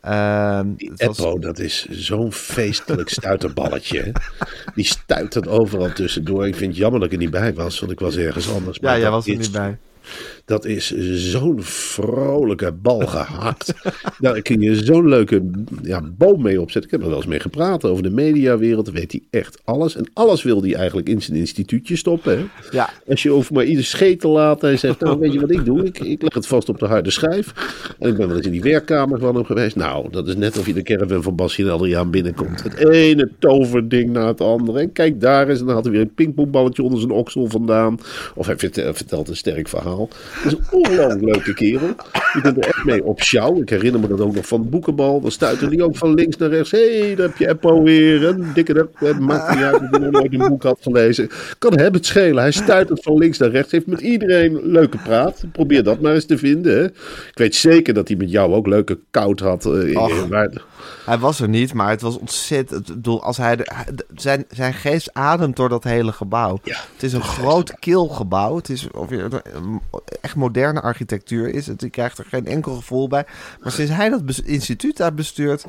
Ehm, 0.00 0.72
Die 0.76 0.90
het 0.90 1.04
was- 1.04 1.18
Eppo, 1.18 1.38
dat 1.38 1.58
is 1.58 1.86
zo'n 1.90 2.32
feestelijk 2.32 3.08
stuiterballetje. 3.08 4.12
Die 4.74 4.84
stuitert 4.84 5.48
overal 5.48 5.92
tussendoor. 5.92 6.46
Ik 6.46 6.54
vind 6.56 6.70
het 6.70 6.78
jammer 6.80 7.00
dat 7.00 7.08
ik 7.08 7.14
er 7.14 7.20
niet 7.22 7.30
bij 7.30 7.54
was, 7.54 7.80
want 7.80 7.92
ik 7.92 8.00
was 8.00 8.16
ergens 8.16 8.52
anders. 8.52 8.78
ja, 8.80 8.98
jij 8.98 9.10
was 9.10 9.26
er 9.26 9.36
niet 9.36 9.52
bij. 9.52 9.78
Dat 10.44 10.64
is 10.64 10.94
zo'n 11.30 11.62
vrolijke 11.62 12.72
bal 12.72 12.98
gehakt. 13.06 13.74
Daar 14.20 14.42
kun 14.42 14.60
je 14.60 14.84
zo'n 14.84 15.08
leuke 15.08 15.50
ja, 15.82 16.02
boom 16.18 16.42
mee 16.42 16.60
opzetten. 16.60 16.84
Ik 16.84 16.90
heb 16.90 17.00
er 17.02 17.08
wel 17.08 17.16
eens 17.16 17.26
mee 17.26 17.40
gepraat 17.40 17.84
over 17.84 18.02
de 18.02 18.10
mediawereld. 18.10 18.90
Weet 18.90 19.12
hij 19.12 19.22
echt 19.30 19.60
alles. 19.64 19.96
En 19.96 20.10
alles 20.12 20.42
wil 20.42 20.62
hij 20.62 20.74
eigenlijk 20.74 21.08
in 21.08 21.22
zijn 21.22 21.36
instituutje 21.38 21.96
stoppen. 21.96 22.38
Hè? 22.38 22.44
Ja, 22.70 22.90
Als 23.08 23.22
je 23.22 23.30
over 23.30 23.54
maar 23.54 23.64
ieder 23.64 23.84
scheet 23.84 24.20
te 24.20 24.28
laten 24.28 24.70
en 24.70 24.78
zegt, 24.78 25.00
nou 25.00 25.18
weet 25.18 25.32
je 25.32 25.40
wat 25.40 25.50
ik 25.50 25.64
doe? 25.64 25.84
Ik, 25.84 25.98
ik 25.98 26.22
leg 26.22 26.34
het 26.34 26.46
vast 26.46 26.68
op 26.68 26.78
de 26.78 26.86
harde 26.86 27.10
schijf. 27.10 27.52
En 27.98 28.08
ik 28.08 28.16
ben 28.16 28.26
wel 28.28 28.36
eens 28.36 28.46
in 28.46 28.52
die 28.52 28.62
werkkamer 28.62 29.18
van 29.18 29.34
hem 29.34 29.44
geweest. 29.44 29.76
Nou, 29.76 30.10
dat 30.10 30.28
is 30.28 30.36
net 30.36 30.58
of 30.58 30.66
je 30.66 30.72
de 30.72 30.82
caravan 30.82 31.22
van 31.22 31.36
Basje 31.36 31.62
en 31.62 31.70
Adriaan 31.70 32.10
binnenkomt. 32.10 32.62
Het 32.62 32.74
ene 32.88 33.30
toverding 33.38 34.10
na 34.10 34.26
het 34.26 34.40
andere. 34.40 34.78
En 34.80 34.92
kijk 34.92 35.20
daar 35.20 35.48
eens. 35.48 35.60
En 35.60 35.66
dan 35.66 35.74
had 35.74 35.84
hij 35.84 35.92
weer 35.92 36.02
een 36.02 36.14
pingpongballetje 36.14 36.82
onder 36.82 36.98
zijn 36.98 37.10
oksel 37.12 37.46
vandaan. 37.48 37.98
Of 38.34 38.46
hij 38.46 38.56
vert- 38.58 38.96
vertelt 38.96 39.28
een 39.28 39.36
sterk 39.36 39.68
verhaal. 39.68 39.93
Dat 39.98 40.08
is 40.44 40.52
een 40.52 40.64
ongelooflijk 40.70 41.20
leuke 41.22 41.54
kerel. 41.54 41.94
Je 42.32 42.40
kunt 42.42 42.56
er 42.56 42.64
echt 42.64 42.84
mee 42.84 43.04
op 43.04 43.22
sjouw. 43.22 43.60
Ik 43.60 43.68
herinner 43.70 44.00
me 44.00 44.08
dat 44.08 44.20
ook 44.20 44.34
nog 44.34 44.46
van 44.46 44.62
de 44.62 44.68
boekenbal. 44.68 45.20
Dan 45.20 45.30
stuitte 45.30 45.66
hij 45.66 45.80
ook 45.80 45.96
van 45.96 46.14
links 46.14 46.36
naar 46.36 46.48
rechts. 46.48 46.70
Hé, 46.70 46.98
hey, 47.00 47.14
daar 47.14 47.26
heb 47.26 47.36
je 47.36 47.48
Eppo 47.48 47.82
weer. 47.82 48.24
Een 48.24 48.46
dikke. 48.54 48.88
Het 48.94 49.18
maakt 49.18 49.54
niet 49.54 49.64
uit 49.64 49.74
of 49.74 49.90
hij 49.90 49.98
nog 49.98 50.10
nooit 50.10 50.32
een 50.32 50.48
boek 50.48 50.62
had 50.62 50.78
gelezen. 50.80 51.28
Kan 51.58 51.78
hem 51.78 51.92
het 51.92 52.06
schelen. 52.06 52.42
Hij 52.42 52.52
stuitert 52.52 53.02
van 53.02 53.18
links 53.18 53.38
naar 53.38 53.50
rechts. 53.50 53.72
Heeft 53.72 53.86
met 53.86 54.00
iedereen 54.00 54.60
leuke 54.62 54.98
praat. 55.04 55.44
Probeer 55.52 55.82
dat 55.82 56.00
maar 56.00 56.14
eens 56.14 56.24
te 56.26 56.38
vinden. 56.38 56.76
Hè. 56.76 56.84
Ik 56.84 57.32
weet 57.38 57.54
zeker 57.54 57.94
dat 57.94 58.08
hij 58.08 58.16
met 58.16 58.30
jou 58.30 58.52
ook 58.54 58.66
leuke 58.66 58.98
koud 59.10 59.40
had. 59.40 59.66
eh, 59.66 60.28
waar- 60.28 60.62
hij 61.06 61.18
was 61.18 61.40
er 61.40 61.48
niet, 61.48 61.74
maar 61.74 61.88
het 61.90 62.00
was 62.00 62.18
ontzettend. 62.18 62.88
Ik 62.88 62.94
bedoel, 62.94 63.22
als 63.22 63.36
hij 63.36 63.56
de, 63.56 64.04
zijn, 64.14 64.44
zijn 64.50 64.74
geest 64.74 65.10
ademt 65.14 65.56
door 65.56 65.68
dat 65.68 65.84
hele 65.84 66.12
gebouw. 66.12 66.58
Ja, 66.62 66.76
het 66.92 67.02
is 67.02 67.12
een 67.12 67.22
groot 67.22 67.78
kil 67.78 68.08
gebouw. 68.08 68.56
Het 68.56 68.68
is 68.68 68.90
of 68.90 69.10
je- 69.10 69.42
echt 70.20 70.34
moderne 70.36 70.80
architectuur 70.80 71.54
is. 71.54 71.66
Het, 71.66 71.80
je 71.80 71.90
krijgt 71.90 72.18
er 72.18 72.24
geen 72.28 72.46
enkel 72.46 72.74
gevoel 72.74 73.08
bij. 73.08 73.24
Maar 73.60 73.72
sinds 73.72 73.92
hij 73.92 74.08
dat 74.08 74.22
instituut 74.44 74.96
daar 74.96 75.14
bestuurt, 75.14 75.64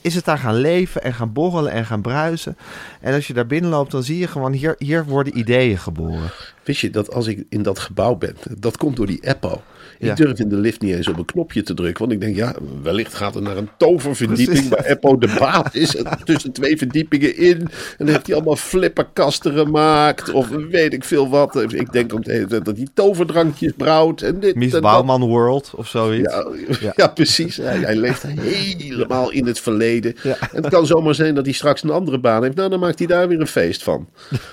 is 0.00 0.14
het 0.14 0.24
daar 0.24 0.38
gaan 0.38 0.54
leven 0.54 1.02
en 1.02 1.14
gaan 1.14 1.32
borrelen 1.32 1.72
en 1.72 1.86
gaan 1.86 2.02
bruisen. 2.02 2.56
En 3.00 3.14
als 3.14 3.26
je 3.26 3.32
daar 3.32 3.46
binnenloopt, 3.46 3.90
dan 3.90 4.02
zie 4.02 4.18
je 4.18 4.26
gewoon 4.26 4.52
hier, 4.52 4.74
hier 4.78 5.04
worden 5.04 5.38
ideeën 5.38 5.78
geboren. 5.78 6.30
Wist 6.70 6.82
je 6.82 6.90
dat 6.90 7.12
als 7.14 7.26
ik 7.26 7.44
in 7.48 7.62
dat 7.62 7.78
gebouw 7.78 8.14
ben, 8.14 8.36
dat 8.58 8.76
komt 8.76 8.96
door 8.96 9.06
die 9.06 9.18
Eppo. 9.22 9.62
Ik 9.98 10.06
Ja. 10.06 10.14
durf 10.14 10.38
in 10.38 10.48
de 10.48 10.56
lift 10.56 10.80
niet 10.80 10.94
eens 10.94 11.08
op 11.08 11.18
een 11.18 11.24
knopje 11.24 11.62
te 11.62 11.74
drukken. 11.74 11.98
Want 12.08 12.12
ik 12.12 12.20
denk, 12.20 12.36
ja, 12.36 12.54
wellicht 12.82 13.14
gaat 13.14 13.34
het 13.34 13.42
naar 13.44 13.56
een 13.56 13.68
toververdieping 13.78 14.68
waar 14.68 14.84
Eppo 14.84 15.18
de 15.18 15.36
baas 15.38 15.72
is. 15.72 15.96
En 15.96 16.06
tussen 16.24 16.52
twee 16.52 16.76
verdiepingen 16.76 17.36
in. 17.36 17.58
En 17.60 17.68
dan 17.98 18.08
heeft 18.08 18.26
hij 18.26 18.34
allemaal 18.34 18.56
flipperkasten 18.56 19.52
gemaakt. 19.52 20.30
Of 20.32 20.48
weet 20.70 20.92
ik 20.92 21.04
veel 21.04 21.28
wat. 21.28 21.72
Ik 21.72 21.92
denk 21.92 22.14
ook 22.14 22.24
de 22.24 22.32
hele 22.32 22.46
tijd 22.46 22.64
dat 22.64 22.76
hij 22.76 22.86
toverdrankjes 22.94 23.72
brouwt. 23.76 24.22
En 24.22 24.40
dit 24.40 24.54
Mies 24.54 24.66
en 24.66 24.72
dat. 24.72 24.82
Bouwman 24.82 25.24
World 25.28 25.72
of 25.76 25.88
zoiets. 25.88 26.32
Ja, 26.34 26.46
Ja. 26.80 26.92
ja. 26.96 27.06
precies. 27.06 27.56
Hij, 27.56 27.78
hij 27.78 27.96
leeft 27.96 28.22
helemaal 28.22 29.30
in 29.30 29.46
het 29.46 29.60
verleden. 29.60 30.14
En 30.22 30.36
het 30.62 30.68
kan 30.68 30.86
zomaar 30.86 31.14
zijn 31.14 31.34
dat 31.34 31.44
hij 31.44 31.54
straks 31.54 31.82
een 31.82 31.90
andere 31.90 32.18
baan 32.20 32.42
heeft. 32.42 32.56
Nou, 32.56 32.70
dan 32.70 32.80
maakt 32.80 32.98
hij 32.98 33.08
daar 33.08 33.28
weer 33.28 33.40
een 33.40 33.46
feest 33.46 33.82
van. 33.82 34.08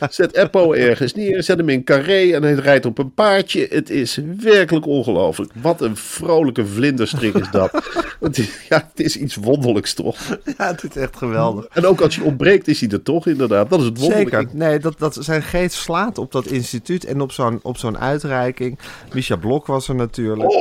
Zet 0.09 0.35
Eppo 0.35 0.73
ergens 0.73 1.13
neer, 1.13 1.43
zet 1.43 1.57
hem 1.57 1.69
in 1.69 1.83
carré 1.83 2.06
en 2.07 2.43
hij 2.43 2.53
rijdt 2.53 2.85
op 2.85 2.97
een 2.97 3.13
paardje. 3.13 3.67
Het 3.69 3.89
is 3.89 4.19
werkelijk 4.37 4.85
ongelooflijk. 4.85 5.51
Wat 5.61 5.81
een 5.81 5.95
vrolijke 5.95 6.65
vlinderstrik 6.65 7.33
is 7.33 7.51
dat. 7.51 7.71
het, 8.19 8.37
is, 8.37 8.49
ja, 8.69 8.89
het 8.89 9.05
is 9.05 9.17
iets 9.17 9.35
wonderlijks 9.35 9.93
toch? 9.93 10.17
Ja, 10.57 10.67
het 10.67 10.83
is 10.83 11.01
echt 11.01 11.17
geweldig. 11.17 11.67
En 11.71 11.85
ook 11.85 12.01
als 12.01 12.15
hij 12.15 12.25
ontbreekt 12.25 12.67
is 12.67 12.79
hij 12.79 12.89
er 12.89 13.03
toch 13.03 13.27
inderdaad. 13.27 13.69
Dat 13.69 13.79
is 13.79 13.85
het 13.85 13.99
wonderlijke. 13.99 14.35
Zeker. 14.35 14.55
Nee, 14.55 14.79
dat, 14.79 14.99
dat 14.99 15.17
zijn 15.19 15.43
geest 15.43 15.75
slaat 15.75 16.17
op 16.17 16.31
dat 16.31 16.45
instituut 16.45 17.05
en 17.05 17.21
op 17.21 17.31
zo'n, 17.31 17.59
op 17.61 17.77
zo'n 17.77 17.97
uitreiking. 17.97 18.79
Misha 19.13 19.35
Blok 19.35 19.65
was 19.65 19.87
er 19.87 19.95
natuurlijk. 19.95 20.51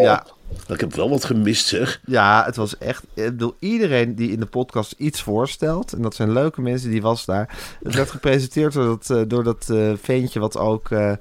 Ja, 0.00 0.26
Ik 0.68 0.80
heb 0.80 0.94
wel 0.94 1.08
wat 1.10 1.24
gemist 1.24 1.66
zeg. 1.66 2.00
ja, 2.06 2.42
het 2.44 2.56
was 2.56 2.78
echt. 2.78 3.02
Ik 3.14 3.24
bedoel, 3.24 3.56
iedereen 3.58 4.14
die 4.14 4.30
in 4.30 4.40
de 4.40 4.46
podcast 4.46 4.94
iets 4.98 5.22
voorstelt, 5.22 5.92
en 5.92 6.02
dat 6.02 6.14
zijn 6.14 6.32
leuke 6.32 6.60
mensen, 6.60 6.90
die 6.90 7.02
was 7.02 7.24
daar. 7.24 7.58
Het 7.82 7.94
werd 7.94 8.10
gepresenteerd 8.10 8.72
door 8.72 8.84
dat, 8.86 9.10
eh, 9.10 9.22
door 9.28 9.44
dat 9.44 9.70
eh, 9.70 9.92
ventje 10.02 10.40
wat 10.40 10.56
ook. 10.56 10.90
eh, 10.90 11.12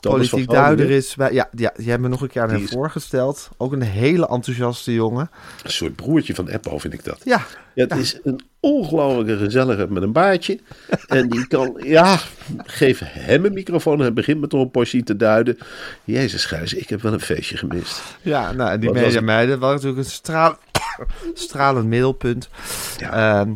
Politiek 0.00 0.50
duider 0.50 0.90
is. 0.90 1.14
bij- 1.14 1.32
Ja, 1.32 1.48
ja, 1.52 1.72
die 1.76 1.88
hebben 1.90 2.00
me 2.00 2.08
nog 2.08 2.20
een 2.22 2.28
keer 2.28 2.42
aan 2.42 2.50
hem 2.50 2.62
is- 2.62 2.70
voorgesteld. 2.70 3.48
Ook 3.56 3.72
een 3.72 3.82
hele 3.82 4.28
enthousiaste 4.28 4.92
jongen. 4.94 5.30
Een 5.64 5.70
soort 5.70 5.96
broertje 5.96 6.34
van 6.34 6.48
Eppo 6.48 6.78
vind 6.78 6.92
ik 6.94 7.04
dat. 7.04 7.20
Ja, 7.24 7.46
Ja, 7.74 7.84
het 7.86 7.96
is 7.98 8.18
een 8.22 8.40
ongelofelijke 8.66 9.44
gezellige 9.44 9.86
met 9.88 10.02
een 10.02 10.12
baardje. 10.12 10.58
En 11.06 11.28
die 11.28 11.46
kan, 11.46 11.80
ja, 11.82 12.18
geef 12.56 13.00
hem 13.04 13.44
een 13.44 13.52
microfoon 13.52 14.02
en 14.02 14.14
begint 14.14 14.40
met 14.40 14.52
een 14.52 14.70
portie 14.70 15.02
te 15.02 15.16
duiden. 15.16 15.58
Jezus 16.04 16.44
Gijs, 16.44 16.74
ik 16.74 16.88
heb 16.88 17.02
wel 17.02 17.12
een 17.12 17.20
feestje 17.20 17.56
gemist. 17.56 18.02
Ja, 18.22 18.52
nou, 18.52 18.70
en 18.70 18.80
die 18.80 18.90
Wat 18.90 19.00
was 19.00 19.20
meiden 19.20 19.58
waren 19.58 19.74
natuurlijk 19.74 20.04
een 20.04 20.10
straal, 20.10 20.58
stralend 21.34 21.86
middelpunt. 21.86 22.48
Ja. 22.98 23.40
Ehm, 23.40 23.50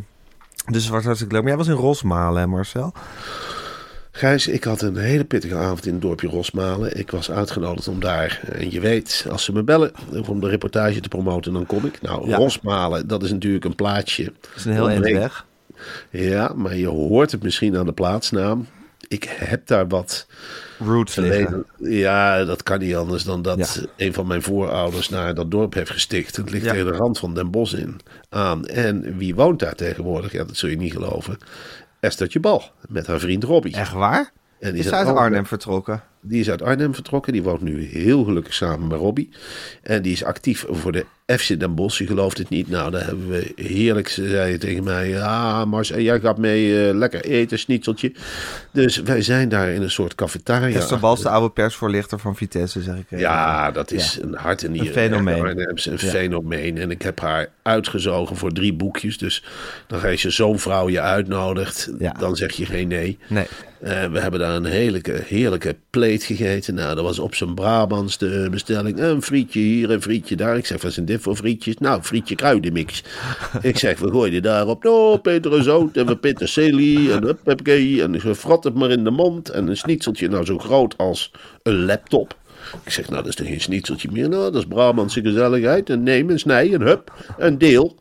dus 0.71 0.83
het 0.83 0.91
was 0.91 1.03
hartstikke 1.03 1.33
leuk. 1.33 1.43
Maar 1.43 1.51
jij 1.51 1.65
was 1.65 1.75
in 1.75 1.81
Rosmalen, 1.81 2.49
Marcel? 2.49 2.93
Gijs, 4.11 4.47
ik 4.47 4.63
had 4.63 4.81
een 4.81 4.97
hele 4.97 5.23
pittige 5.25 5.55
avond 5.55 5.85
in 5.85 5.93
het 5.93 6.01
dorpje 6.01 6.27
Rosmalen. 6.27 6.97
Ik 6.97 7.11
was 7.11 7.31
uitgenodigd 7.31 7.87
om 7.87 7.99
daar, 7.99 8.41
en 8.51 8.71
je 8.71 8.79
weet, 8.79 9.25
als 9.29 9.43
ze 9.43 9.51
me 9.53 9.63
bellen 9.63 9.91
om 10.27 10.39
de 10.39 10.49
reportage 10.49 10.99
te 10.99 11.07
promoten, 11.09 11.53
dan 11.53 11.65
kom 11.65 11.85
ik. 11.85 12.01
Nou, 12.01 12.27
Ja. 12.29 12.35
Rosmalen, 12.37 13.07
dat 13.07 13.23
is 13.23 13.31
natuurlijk 13.31 13.65
een 13.65 13.75
plaatsje. 13.75 14.23
Dat 14.23 14.51
is 14.55 14.65
een 14.65 14.73
heel 14.73 14.89
eind 14.89 15.05
weg. 15.09 15.45
Ja, 16.09 16.53
maar 16.55 16.75
je 16.75 16.87
hoort 16.87 17.31
het 17.31 17.43
misschien 17.43 17.77
aan 17.77 17.85
de 17.85 17.93
plaatsnaam. 17.93 18.67
Ik 19.07 19.35
heb 19.37 19.67
daar 19.67 19.87
wat 19.87 20.27
Roots 20.79 21.15
liggen. 21.15 21.65
Ja, 21.77 22.43
dat 22.45 22.63
kan 22.63 22.79
niet 22.79 22.95
anders 22.95 23.23
dan 23.23 23.41
dat 23.41 23.57
Ja. 23.81 23.87
een 24.05 24.13
van 24.13 24.27
mijn 24.27 24.41
voorouders 24.41 25.09
naar 25.09 25.33
dat 25.35 25.51
dorp 25.51 25.73
heeft 25.73 25.91
gestikt. 25.91 26.35
Het 26.35 26.49
ligt 26.51 26.65
Ja. 26.65 26.71
tegen 26.71 26.85
de 26.85 26.97
rand 26.97 27.19
van 27.19 27.33
Den 27.33 27.51
Bosch 27.51 27.73
in 27.73 27.99
aan. 28.29 28.65
En 28.65 29.17
wie 29.17 29.35
woont 29.35 29.59
daar 29.59 29.75
tegenwoordig? 29.75 30.31
Ja, 30.31 30.43
dat 30.43 30.57
zul 30.57 30.69
je 30.69 30.77
niet 30.77 30.91
geloven. 30.93 31.37
Esthertje 32.01 32.39
Bal 32.39 32.63
met 32.87 33.07
haar 33.07 33.19
vriend 33.19 33.43
Robbie. 33.43 33.75
Echt 33.75 33.93
waar? 33.93 34.31
En 34.59 34.73
Die 34.73 34.83
is 34.83 34.91
uit 34.91 35.07
ook- 35.07 35.17
Arnhem 35.17 35.45
vertrokken. 35.45 36.03
Die 36.21 36.39
is 36.39 36.49
uit 36.49 36.61
Arnhem 36.61 36.93
vertrokken. 36.93 37.33
Die 37.33 37.43
woont 37.43 37.61
nu 37.61 37.83
heel 37.83 38.23
gelukkig 38.23 38.53
samen 38.53 38.87
met 38.87 38.97
Robbie. 38.99 39.29
En 39.81 40.01
die 40.01 40.11
is 40.11 40.23
actief 40.23 40.65
voor 40.69 40.91
de 40.91 41.05
FC 41.25 41.59
Den 41.59 41.75
Bosch. 41.75 41.99
Je 41.99 42.07
gelooft 42.07 42.37
het 42.37 42.49
niet. 42.49 42.69
Nou, 42.69 42.91
daar 42.91 43.05
hebben 43.05 43.29
we 43.29 43.51
heerlijk. 43.55 44.07
Ze 44.07 44.27
zei 44.29 44.57
tegen 44.57 44.83
mij. 44.83 45.21
Ah, 45.21 45.65
Mars, 45.65 45.91
en 45.91 46.03
jij 46.03 46.19
gaat 46.19 46.37
mee 46.37 46.87
eh, 46.87 46.95
lekker 46.95 47.23
eten, 47.25 47.59
schnitzeltje. 47.59 48.11
Dus 48.71 48.97
wij 49.01 49.21
zijn 49.21 49.49
daar 49.49 49.69
in 49.69 49.81
een 49.81 49.91
soort 49.91 50.15
cafetaria. 50.15 50.77
Esther 50.77 50.99
Bals, 50.99 51.21
de 51.21 51.29
oude 51.29 51.49
persvoorlichter 51.53 52.19
van 52.19 52.35
Vitesse, 52.35 52.81
zeg 52.81 52.95
ik. 52.95 53.03
even. 53.05 53.17
Ja, 53.19 53.71
dat 53.71 53.91
is 53.91 54.19
een 54.21 54.33
hart 54.33 54.63
en 54.63 54.71
nieren. 54.71 54.87
Een 54.87 54.93
fenomeen. 54.93 55.45
Een 55.45 55.77
Ja. 55.83 55.97
fenomeen. 55.97 56.77
En 56.77 56.91
ik 56.91 57.01
heb 57.01 57.19
haar 57.19 57.47
uitgezogen 57.63 58.35
voor 58.35 58.51
drie 58.51 58.73
boekjes. 58.73 59.17
Dus 59.17 59.43
dan 59.87 60.01
als 60.03 60.21
je 60.21 60.29
zo'n 60.29 60.59
vrouw 60.59 60.89
je 60.89 61.01
uitnodigt, 61.01 61.91
Ja. 61.99 62.11
dan 62.19 62.35
zeg 62.35 62.51
je 62.51 62.65
geen 62.65 62.87
nee. 62.87 63.17
Nee. 63.27 63.45
Eh, 63.81 64.05
we 64.11 64.19
hebben 64.19 64.39
daar 64.39 64.55
een 64.55 64.65
heerlijke, 64.65 65.21
heerlijke 65.25 65.75
pleet 65.89 66.23
gegeten. 66.23 66.73
Nou, 66.73 66.95
dat 66.95 67.03
was 67.03 67.19
op 67.19 67.35
zijn 67.35 67.53
Brabants 67.55 68.17
de 68.17 68.47
bestelling. 68.51 68.99
Een 68.99 69.21
frietje 69.21 69.59
hier, 69.59 69.91
een 69.91 70.01
frietje 70.01 70.35
daar. 70.35 70.57
Ik 70.57 70.65
zeg, 70.65 70.81
wat 70.81 70.93
zijn 70.93 71.05
voor 71.19 71.35
frietjes? 71.35 71.77
Nou, 71.77 72.01
frietje 72.01 72.35
kruidenmix. 72.35 73.03
ik 73.61 73.77
zeg, 73.77 73.99
we 73.99 74.09
gooien 74.09 74.41
daarop. 74.41 74.83
Nou, 74.83 75.17
peterzout 75.17 75.97
en 75.97 76.05
we 76.05 76.17
peterselie 76.17 77.13
en 77.13 77.23
huppakee. 77.23 78.03
En 78.03 78.19
ze 78.19 78.35
frat 78.35 78.63
het 78.63 78.73
maar 78.73 78.91
in 78.91 79.03
de 79.03 79.11
mond. 79.11 79.49
En 79.49 79.67
een 79.67 79.77
schnitzeltje, 79.77 80.27
nou 80.27 80.45
zo 80.45 80.57
groot 80.57 80.97
als 80.97 81.31
een 81.63 81.85
laptop. 81.85 82.39
Ik 82.83 82.91
zeg, 82.91 83.09
nou, 83.09 83.17
dat 83.17 83.27
is 83.27 83.35
toch 83.35 83.47
geen 83.47 83.61
schnitzeltje 83.61 84.09
meer? 84.11 84.29
Nou, 84.29 84.43
dat 84.43 84.55
is 84.55 84.67
Brabantse 84.67 85.21
gezelligheid. 85.21 85.89
En 85.89 86.03
neem 86.03 86.29
en 86.29 86.39
snij 86.39 86.73
en 86.73 86.81
hup, 86.81 87.13
een 87.37 87.57
deel. 87.57 87.95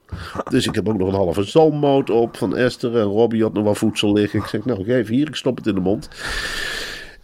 Dus 0.51 0.67
ik 0.67 0.75
heb 0.75 0.89
ook 0.89 0.99
nog 0.99 1.09
een 1.09 1.15
halve 1.15 1.45
zalmmoot 1.45 2.11
op 2.11 2.37
van 2.37 2.57
Esther. 2.57 2.97
En 2.97 3.03
Robbie 3.03 3.43
had 3.43 3.53
nog 3.53 3.65
wat 3.65 3.79
voedsel 3.79 4.13
liggen. 4.13 4.39
Ik 4.39 4.47
zeg, 4.47 4.65
nou, 4.65 4.85
geef 4.85 5.09
hier, 5.09 5.29
ik 5.29 5.35
stop 5.35 5.57
het 5.57 5.67
in 5.67 5.75
de 5.75 5.81
mond. 5.81 6.09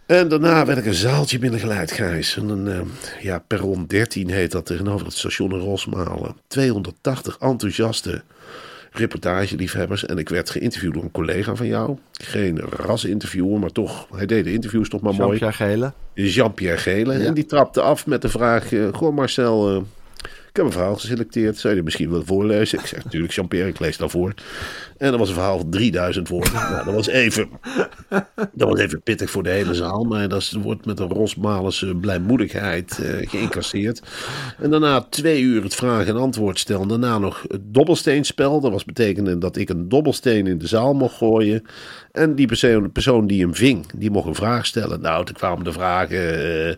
En 0.07 0.27
daarna 0.27 0.65
werd 0.65 0.77
ik 0.77 0.85
een 0.85 0.93
zaaltje 0.93 1.39
binnengeleid, 1.39 1.91
Gijs. 1.91 2.37
En 2.37 2.49
een, 2.49 2.67
eh, 2.67 2.81
ja, 3.23 3.43
perron 3.47 3.85
13 3.87 4.29
heet 4.29 4.51
dat 4.51 4.65
tegenover 4.65 5.05
het 5.05 5.15
station 5.15 5.51
in 5.51 5.59
Rosmalen. 5.59 6.35
280 6.47 7.37
enthousiaste 7.39 8.23
reportageliefhebbers. 8.91 10.05
En 10.05 10.17
ik 10.17 10.29
werd 10.29 10.49
geïnterviewd 10.49 10.93
door 10.93 11.03
een 11.03 11.11
collega 11.11 11.55
van 11.55 11.67
jou. 11.67 11.97
Geen 12.11 12.59
rasinterviewer, 12.59 13.59
maar 13.59 13.71
toch, 13.71 14.07
hij 14.15 14.25
deed 14.25 14.43
de 14.43 14.53
interviews 14.53 14.89
toch 14.89 15.01
maar 15.01 15.13
mooi. 15.13 15.37
Jean-Pierre 15.37 15.77
Gele. 15.77 15.93
Jean-Pierre 16.13 16.77
Gele. 16.77 17.13
En 17.13 17.33
die 17.33 17.45
trapte 17.45 17.81
af 17.81 18.05
met 18.05 18.21
de 18.21 18.29
vraag: 18.29 18.73
eh, 18.73 18.87
Goh, 18.91 19.15
Marcel, 19.15 19.75
eh, 19.75 19.81
heb 20.57 20.65
een 20.65 20.71
verhaal 20.71 20.95
geselecteerd. 20.95 21.57
Zou 21.57 21.75
je 21.75 21.83
misschien 21.83 22.09
willen 22.09 22.25
voorlezen? 22.25 22.79
Ik 22.79 22.85
zeg 22.85 23.03
natuurlijk, 23.03 23.33
Jean-Pierre, 23.33 23.69
ik 23.69 23.79
lees 23.79 23.97
dat 23.97 24.11
voor. 24.11 24.33
En 24.97 25.09
dat 25.09 25.19
was 25.19 25.27
een 25.27 25.33
verhaal 25.33 25.59
van 25.59 25.69
3000 25.69 26.27
woorden. 26.27 26.53
Nou, 26.67 26.85
dat 26.85 26.93
was 26.93 27.07
even, 27.07 27.49
dat 28.53 28.69
was 28.69 28.79
even 28.79 29.01
pittig 29.01 29.29
voor 29.29 29.43
de 29.43 29.49
hele 29.49 29.73
zaal. 29.73 30.03
Maar 30.03 30.29
dat 30.29 30.51
wordt 30.51 30.85
met 30.85 30.99
een 30.99 31.07
rosmalense 31.07 31.95
blijmoedigheid 31.95 32.99
eh, 32.99 33.29
geïncasseerd. 33.29 34.01
En 34.59 34.69
daarna 34.69 35.01
twee 35.01 35.41
uur 35.41 35.63
het 35.63 35.75
vraag- 35.75 36.07
en 36.07 36.15
antwoord 36.15 36.59
stellen. 36.59 36.87
Daarna 36.87 37.17
nog 37.17 37.45
het 37.47 37.61
dobbelsteenspel. 37.73 38.61
Dat 38.61 38.71
was 38.71 38.85
betekende 38.85 39.37
dat 39.37 39.57
ik 39.57 39.69
een 39.69 39.89
dobbelsteen 39.89 40.47
in 40.47 40.57
de 40.57 40.67
zaal 40.67 40.93
mocht 40.93 41.15
gooien. 41.15 41.63
En 42.17 42.35
die 42.35 42.47
persoon, 42.47 42.91
persoon 42.91 43.27
die 43.27 43.41
hem 43.41 43.55
ving, 43.55 43.85
die 43.95 44.11
mocht 44.11 44.27
een 44.27 44.35
vraag 44.35 44.65
stellen. 44.65 45.01
Nou, 45.01 45.25
toen 45.25 45.35
kwamen 45.35 45.63
de 45.63 45.71
vragen. 45.71 46.77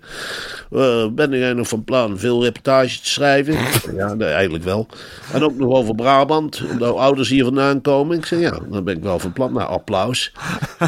eh, 0.71 1.07
ben 1.11 1.29
jij 1.31 1.53
nog 1.53 1.67
van 1.67 1.83
plan 1.83 2.19
veel 2.19 2.43
reportages 2.43 2.99
te 2.99 3.09
schrijven? 3.09 3.55
Ja, 3.95 4.15
eigenlijk 4.17 4.63
wel. 4.63 4.87
En 5.33 5.43
ook 5.43 5.57
nog 5.57 5.73
over 5.73 5.95
Brabant, 5.95 6.63
omdat 6.71 6.95
ouders 6.95 7.29
hier 7.29 7.43
vandaan 7.43 7.81
komen. 7.81 8.17
Ik 8.17 8.25
zei, 8.25 8.41
ja, 8.41 8.59
dan 8.69 8.83
ben 8.83 8.97
ik 8.97 9.03
wel 9.03 9.19
van 9.19 9.33
plan. 9.33 9.53
Nou, 9.53 9.69
applaus. 9.69 10.31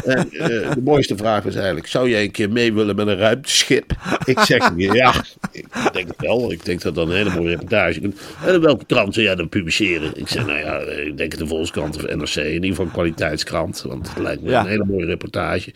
En 0.04 0.30
eh, 0.32 0.74
de 0.74 0.82
mooiste 0.84 1.16
vraag 1.16 1.42
was 1.42 1.54
eigenlijk, 1.54 1.86
zou 1.86 2.10
jij 2.10 2.22
een 2.22 2.30
keer 2.30 2.50
mee 2.50 2.72
willen 2.72 2.96
met 2.96 3.06
een 3.06 3.16
ruimteschip? 3.16 3.92
Ik 4.24 4.38
zeg, 4.38 4.70
ja, 4.76 5.14
ik 5.52 5.66
denk 5.92 6.08
het 6.08 6.16
wel. 6.20 6.52
Ik 6.52 6.64
denk 6.64 6.82
dat 6.82 6.94
dat 6.94 7.06
een 7.08 7.14
hele 7.14 7.34
mooie 7.34 7.48
reportage 7.48 8.00
kunt. 8.00 8.20
En 8.46 8.60
welke 8.60 8.84
krant 8.84 9.14
zou 9.14 9.26
jij 9.26 9.34
dan 9.34 9.48
publiceren? 9.48 10.10
Ik 10.14 10.28
zeg, 10.28 10.46
nou 10.46 10.58
ja, 10.58 10.78
ik 10.78 11.16
denk 11.16 11.38
de 11.38 11.46
Volkskrant 11.46 11.96
of 11.96 12.02
NRC. 12.16 12.34
In 12.36 12.52
ieder 12.52 12.68
geval 12.68 12.84
een 12.84 12.90
kwaliteitskrant, 12.92 13.84
want 13.88 14.08
het 14.08 14.18
lijkt 14.18 14.42
me 14.42 14.50
Ja. 14.50 14.60
een 14.60 14.66
hele 14.66 14.84
mooie 14.84 15.04
reportage. 15.06 15.72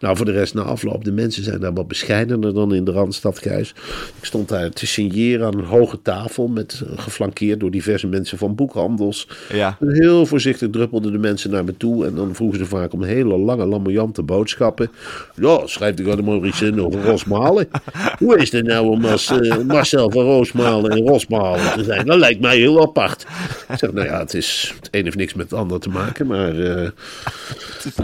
Nou, 0.00 0.16
voor 0.16 0.26
de 0.26 0.32
rest, 0.32 0.54
na 0.54 0.62
afloop, 0.62 1.04
de 1.04 1.12
mensen 1.12 1.44
zijn 1.44 1.60
daar 1.60 1.72
wat 1.72 1.88
bescheidener 1.88 2.54
dan 2.54 2.74
in 2.74 2.84
de 2.84 2.92
Randstad, 2.92 3.38
Gijs. 3.38 3.70
Ik 4.18 4.24
stond 4.24 4.48
daar 4.48 4.70
te 4.70 4.86
signeren 4.86 5.46
aan 5.46 5.58
een 5.58 5.64
hoge 5.64 6.02
tafel, 6.02 6.48
met, 6.48 6.82
eh, 6.86 6.98
geflankeerd 6.98 7.60
door 7.60 7.70
diverse 7.70 8.06
mensen 8.06 8.38
van 8.38 8.54
boekhandels. 8.54 9.28
Ja. 9.52 9.76
En 9.80 9.92
heel 9.94 10.26
voorzichtig 10.26 10.70
druppelden 10.70 11.12
de 11.12 11.18
mensen 11.18 11.50
naar 11.50 11.64
me 11.64 11.76
toe. 11.76 12.06
En 12.06 12.14
dan 12.14 12.34
vroegen 12.34 12.58
ze 12.58 12.66
vaak 12.66 12.92
om 12.92 13.02
hele 13.02 13.36
lange, 13.38 13.64
lamoyante 13.66 14.22
boodschappen. 14.22 14.90
Ja, 15.34 15.66
schrijf 15.66 15.98
ik 15.98 16.08
aan 16.08 16.16
de 16.16 16.22
Maurice 16.22 16.66
in 16.66 16.80
over 16.80 17.02
Rosmalen. 17.04 17.68
Hoe 18.18 18.36
is 18.38 18.52
het 18.52 18.66
nou 18.66 18.86
om 18.88 19.04
als 19.14 19.30
eh, 19.30 19.58
Marcel 19.58 20.10
van 20.10 20.24
Roosmalen 20.24 20.90
en 20.90 21.06
Rosmalen 21.06 21.72
te 21.72 21.84
zijn? 21.84 22.06
Dat 22.06 22.18
lijkt 22.18 22.40
mij 22.40 22.56
heel 22.56 22.82
apart. 22.82 23.26
Ik 23.68 23.78
zeg, 23.78 23.92
nou 23.92 24.06
ja, 24.06 24.18
het, 24.18 24.34
is, 24.34 24.72
het 24.76 24.88
een 24.90 25.04
heeft 25.04 25.16
niks 25.16 25.34
met 25.34 25.50
het 25.50 25.58
ander 25.58 25.80
te 25.80 25.88
maken. 25.88 26.26
Maar 26.26 26.58
eh, 26.58 26.88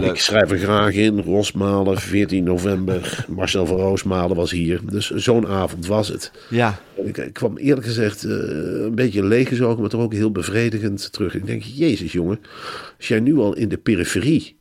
ik 0.01 0.19
schrijf 0.19 0.51
er 0.51 0.57
graag 0.57 0.93
in. 0.93 1.19
Rosmalen, 1.19 1.97
14 1.97 2.43
november. 2.43 3.25
Marcel 3.27 3.65
van 3.65 3.77
Roosmalen 3.77 4.35
was 4.35 4.51
hier. 4.51 4.79
Dus 4.91 5.09
zo'n 5.09 5.47
avond 5.47 5.87
was 5.87 6.07
het. 6.07 6.31
Ja. 6.49 6.79
Ik, 7.03 7.17
ik 7.17 7.33
kwam 7.33 7.57
eerlijk 7.57 7.85
gezegd 7.85 8.23
eh, 8.23 8.31
een 8.31 8.95
beetje 8.95 9.25
leeggezogen, 9.25 9.81
maar 9.81 9.89
toch 9.89 10.01
ook 10.01 10.13
heel 10.13 10.31
bevredigend 10.31 11.11
terug. 11.11 11.35
Ik 11.35 11.45
denk, 11.45 11.63
jezus 11.63 12.11
jongen, 12.11 12.39
als 12.97 13.07
jij 13.07 13.19
nu 13.19 13.37
al 13.37 13.55
in 13.55 13.69
de 13.69 13.77
periferie 13.77 14.59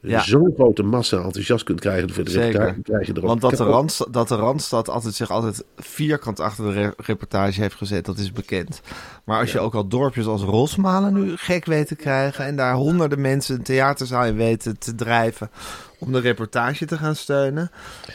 Ja. 0.00 0.20
zo'n 0.20 0.52
grote 0.54 0.82
massa 0.82 1.16
enthousiast 1.16 1.64
kunt 1.64 1.80
krijgen 1.80 2.10
voor 2.10 2.24
de 2.24 2.30
Zeker. 2.30 2.60
reportage, 2.64 3.12
krijg 3.12 3.20
Want 3.20 3.40
dat 3.40 3.56
de. 3.56 3.64
Randstad, 3.64 4.12
dat 4.12 4.28
de 4.28 4.34
Randstad 4.34 4.88
altijd 4.88 5.14
zich 5.14 5.30
altijd 5.30 5.64
vierkant 5.76 6.40
achter 6.40 6.64
de 6.64 6.72
re- 6.72 6.92
reportage 6.96 7.60
heeft 7.60 7.74
gezet, 7.74 8.04
dat 8.04 8.18
is 8.18 8.32
bekend. 8.32 8.80
Maar 9.24 9.40
als 9.40 9.52
je 9.52 9.60
ook 9.60 9.74
al 9.74 9.88
dorpjes 9.88 10.26
als 10.26 10.42
Rosmalen 10.42 11.12
nu 11.14 11.36
gek 11.36 11.64
weet 11.64 11.86
te 11.86 11.94
krijgen 11.96 12.44
en 12.44 12.56
daar 12.56 12.74
honderden 12.74 13.20
mensen 13.20 13.54
een 13.56 13.62
theaterzaal 13.62 14.24
in 14.24 14.36
weten 14.36 14.78
te 14.78 14.94
drijven 14.94 15.50
om 15.98 16.12
de 16.12 16.20
reportage 16.20 16.86
te 16.86 16.96
gaan 16.98 17.16
steunen, 17.16 17.70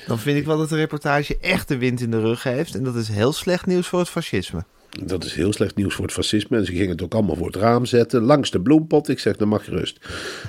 dan 0.08 0.20
vind 0.20 0.38
ik 0.38 0.46
wel 0.46 0.58
dat 0.58 0.70
de 0.70 0.75
reportage 0.75 1.38
echt 1.38 1.68
de 1.68 1.78
wind 1.78 2.02
in 2.02 2.12
de 2.12 2.20
rug 2.20 2.44
heeft. 2.44 2.75
En 2.75 2.84
dat 2.84 2.96
is 2.96 3.08
heel 3.08 3.34
slecht 3.34 3.66
nieuws 3.66 3.88
voor 3.88 4.00
het 4.00 4.10
fascisme. 4.10 4.63
Dat 5.02 5.24
is 5.24 5.34
heel 5.34 5.54
slecht 5.54 5.76
nieuws 5.76 5.96
voor 5.96 6.06
het 6.06 6.14
fascisme. 6.14 6.58
En 6.58 6.66
ze 6.66 6.72
gingen 6.72 6.90
het 6.90 7.02
ook 7.02 7.14
allemaal 7.14 7.36
voor 7.36 7.48
het 7.48 7.56
raam 7.56 7.86
zetten, 7.86 8.22
langs 8.22 8.52
de 8.52 8.62
bloempot. 8.62 9.10
Ik 9.10 9.20
zeg, 9.20 9.36
dan 9.36 9.48
mag 9.48 9.66
je 9.66 9.72
rust. 9.72 10.00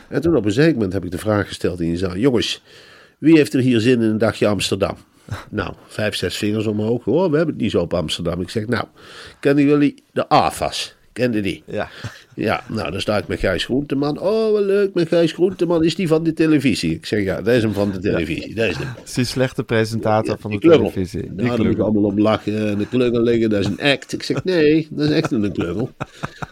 En 0.08 0.20
toen 0.20 0.36
op 0.36 0.44
een 0.44 0.52
zeker 0.52 0.72
moment 0.72 0.92
heb 0.92 1.04
ik 1.04 1.10
de 1.10 1.18
vraag 1.18 1.46
gesteld 1.46 1.80
in 1.80 1.90
de 1.90 1.96
zaal. 1.96 2.16
Jongens, 2.16 2.62
wie 3.18 3.36
heeft 3.36 3.54
er 3.54 3.60
hier 3.60 3.80
zin 3.80 4.02
in 4.02 4.08
een 4.08 4.18
dagje 4.18 4.46
Amsterdam? 4.46 4.96
Nou, 5.50 5.74
vijf, 5.86 6.14
zes 6.14 6.36
vingers 6.36 6.66
omhoog. 6.66 7.06
Oh, 7.06 7.30
we 7.30 7.36
hebben 7.36 7.54
het 7.54 7.62
niet 7.62 7.70
zo 7.70 7.80
op 7.80 7.94
Amsterdam. 7.94 8.40
Ik 8.40 8.50
zeg, 8.50 8.66
nou, 8.66 8.84
kennen 9.40 9.64
jullie 9.64 10.02
de 10.12 10.28
AFAS? 10.28 10.94
Kende 11.14 11.40
die? 11.40 11.62
Ja. 11.66 11.88
Ja, 12.34 12.62
nou, 12.68 12.90
dan 12.90 13.00
sta 13.00 13.16
ik 13.16 13.26
met 13.26 13.38
Gijs 13.38 13.64
Groenteman. 13.64 14.20
Oh, 14.20 14.52
wat 14.52 14.62
leuk, 14.62 14.94
met 14.94 15.08
Gijs 15.08 15.32
Groenteman. 15.32 15.84
Is 15.84 15.94
die 15.94 16.08
van 16.08 16.22
de 16.22 16.32
televisie? 16.32 16.94
Ik 16.94 17.06
zeg, 17.06 17.22
ja, 17.24 17.42
dat 17.42 17.54
is 17.54 17.62
hem 17.62 17.72
van 17.72 17.90
de 17.90 17.98
televisie. 17.98 18.54
Dat 18.54 18.68
is 18.68 18.76
hem. 18.76 18.88
Is 19.04 19.12
die 19.12 19.24
slechte 19.24 19.64
presentator 19.64 20.36
van 20.40 20.50
de 20.50 20.58
televisie. 20.58 21.20
Die 21.20 21.30
Nou, 21.30 21.48
daar 21.48 21.58
moet 21.58 21.74
ik 21.74 21.78
allemaal 21.78 22.04
om 22.04 22.20
lachen. 22.20 22.68
En 22.68 22.78
de 22.78 22.88
klungel 22.88 23.22
liggen, 23.22 23.50
dat 23.50 23.60
is 23.60 23.66
een 23.66 23.80
act. 23.80 24.12
Ik 24.12 24.22
zeg, 24.22 24.44
nee, 24.44 24.88
dat 24.90 25.08
is 25.08 25.14
echt 25.14 25.30
een 25.30 25.52
klungel. 25.52 25.90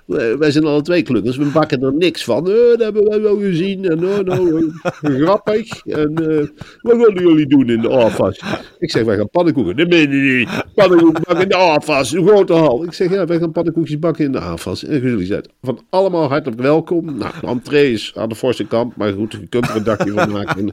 Wij, 0.06 0.38
wij 0.38 0.50
zijn 0.50 0.64
alle 0.64 0.82
twee 0.82 1.02
klungels. 1.02 1.36
We 1.36 1.44
bakken 1.44 1.82
er 1.82 1.94
niks 1.94 2.24
van. 2.24 2.48
Eh, 2.48 2.54
dat 2.54 2.80
hebben 2.80 3.08
wij 3.08 3.20
wel 3.20 3.38
gezien. 3.38 3.84
En 3.84 4.06
oh, 4.06 4.18
nou, 4.18 4.72
eh, 4.82 5.14
grappig. 5.14 5.86
En 5.86 6.14
eh, 6.14 6.46
wat 6.80 6.96
willen 6.96 7.22
jullie 7.22 7.46
doen 7.46 7.70
in 7.70 7.80
de 7.80 7.90
AFAS? 7.90 8.42
Ik 8.78 8.90
zeg, 8.90 9.04
wij 9.04 9.16
gaan 9.16 9.30
pannenkoeken. 9.30 9.76
Dat 9.76 9.88
meen 9.88 10.10
je 10.10 10.36
niet. 10.38 10.64
Pannenkoeken 10.74 11.22
bakken 11.22 11.42
in 11.42 11.48
de 11.48 11.56
AFAS. 11.56 12.12
Een 12.12 12.26
grote 12.26 12.52
hal. 12.52 12.84
Ik 12.84 12.92
zeg, 12.92 13.10
ja, 13.10 13.26
wij 13.26 13.38
gaan 13.38 13.52
pannenkoekjes 13.52 13.98
bakken 13.98 14.24
in 14.24 14.32
de 14.32 14.38
AFAS. 14.38 14.51
En 14.82 15.00
jullie 15.00 15.26
zijn 15.26 15.44
van 15.62 15.80
allemaal 15.90 16.28
hartelijk 16.28 16.60
welkom. 16.60 17.04
Nou, 17.18 17.32
de 17.40 17.46
entree 17.46 17.92
is 17.92 18.12
aan 18.16 18.28
de 18.28 18.34
forse 18.34 18.66
kant. 18.66 18.96
Maar 18.96 19.12
goed, 19.12 19.32
je 19.32 19.46
kunt 19.48 19.68
er 19.68 19.76
een 19.76 19.84
dagje 19.84 20.12
van 20.12 20.30
maken. 20.30 20.58
En 20.58 20.70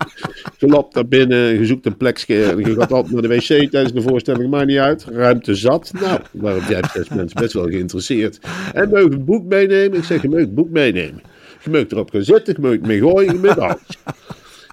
je 0.57 0.67
loopt 0.67 0.95
naar 0.95 1.07
binnen, 1.07 1.59
je 1.59 1.65
zoekt 1.65 1.85
een 1.85 1.97
plekje. 1.97 2.35
Je 2.35 2.75
gaat 2.75 2.91
altijd 2.91 3.13
naar 3.13 3.21
de 3.21 3.27
wc 3.27 3.45
tijdens 3.45 3.93
de 3.93 4.01
voorstelling. 4.01 4.49
Maakt 4.49 4.67
niet 4.67 4.77
uit. 4.77 5.05
Ruimte 5.05 5.55
zat. 5.55 5.91
Nou, 5.99 6.19
waren 6.31 6.61
vijf, 6.61 6.91
zes 6.91 7.09
mensen 7.09 7.41
best 7.41 7.53
wel 7.53 7.67
geïnteresseerd. 7.67 8.39
En 8.73 8.89
ik 8.89 9.13
een 9.13 9.25
boek 9.25 9.45
meenemen? 9.45 9.97
Ik 9.97 10.03
zeg, 10.03 10.21
je 10.21 10.29
mag 10.29 10.39
het 10.39 10.55
boek 10.55 10.69
meenemen. 10.69 11.21
Je 11.63 11.69
mag 11.69 11.89
erop 11.89 12.09
gaan 12.09 12.23
zitten, 12.23 12.55
je 12.61 12.67
het 12.67 12.85
mee 12.85 12.99
gooien, 12.99 13.33
je 13.33 13.39
mag 13.39 13.57
alles. 13.57 13.97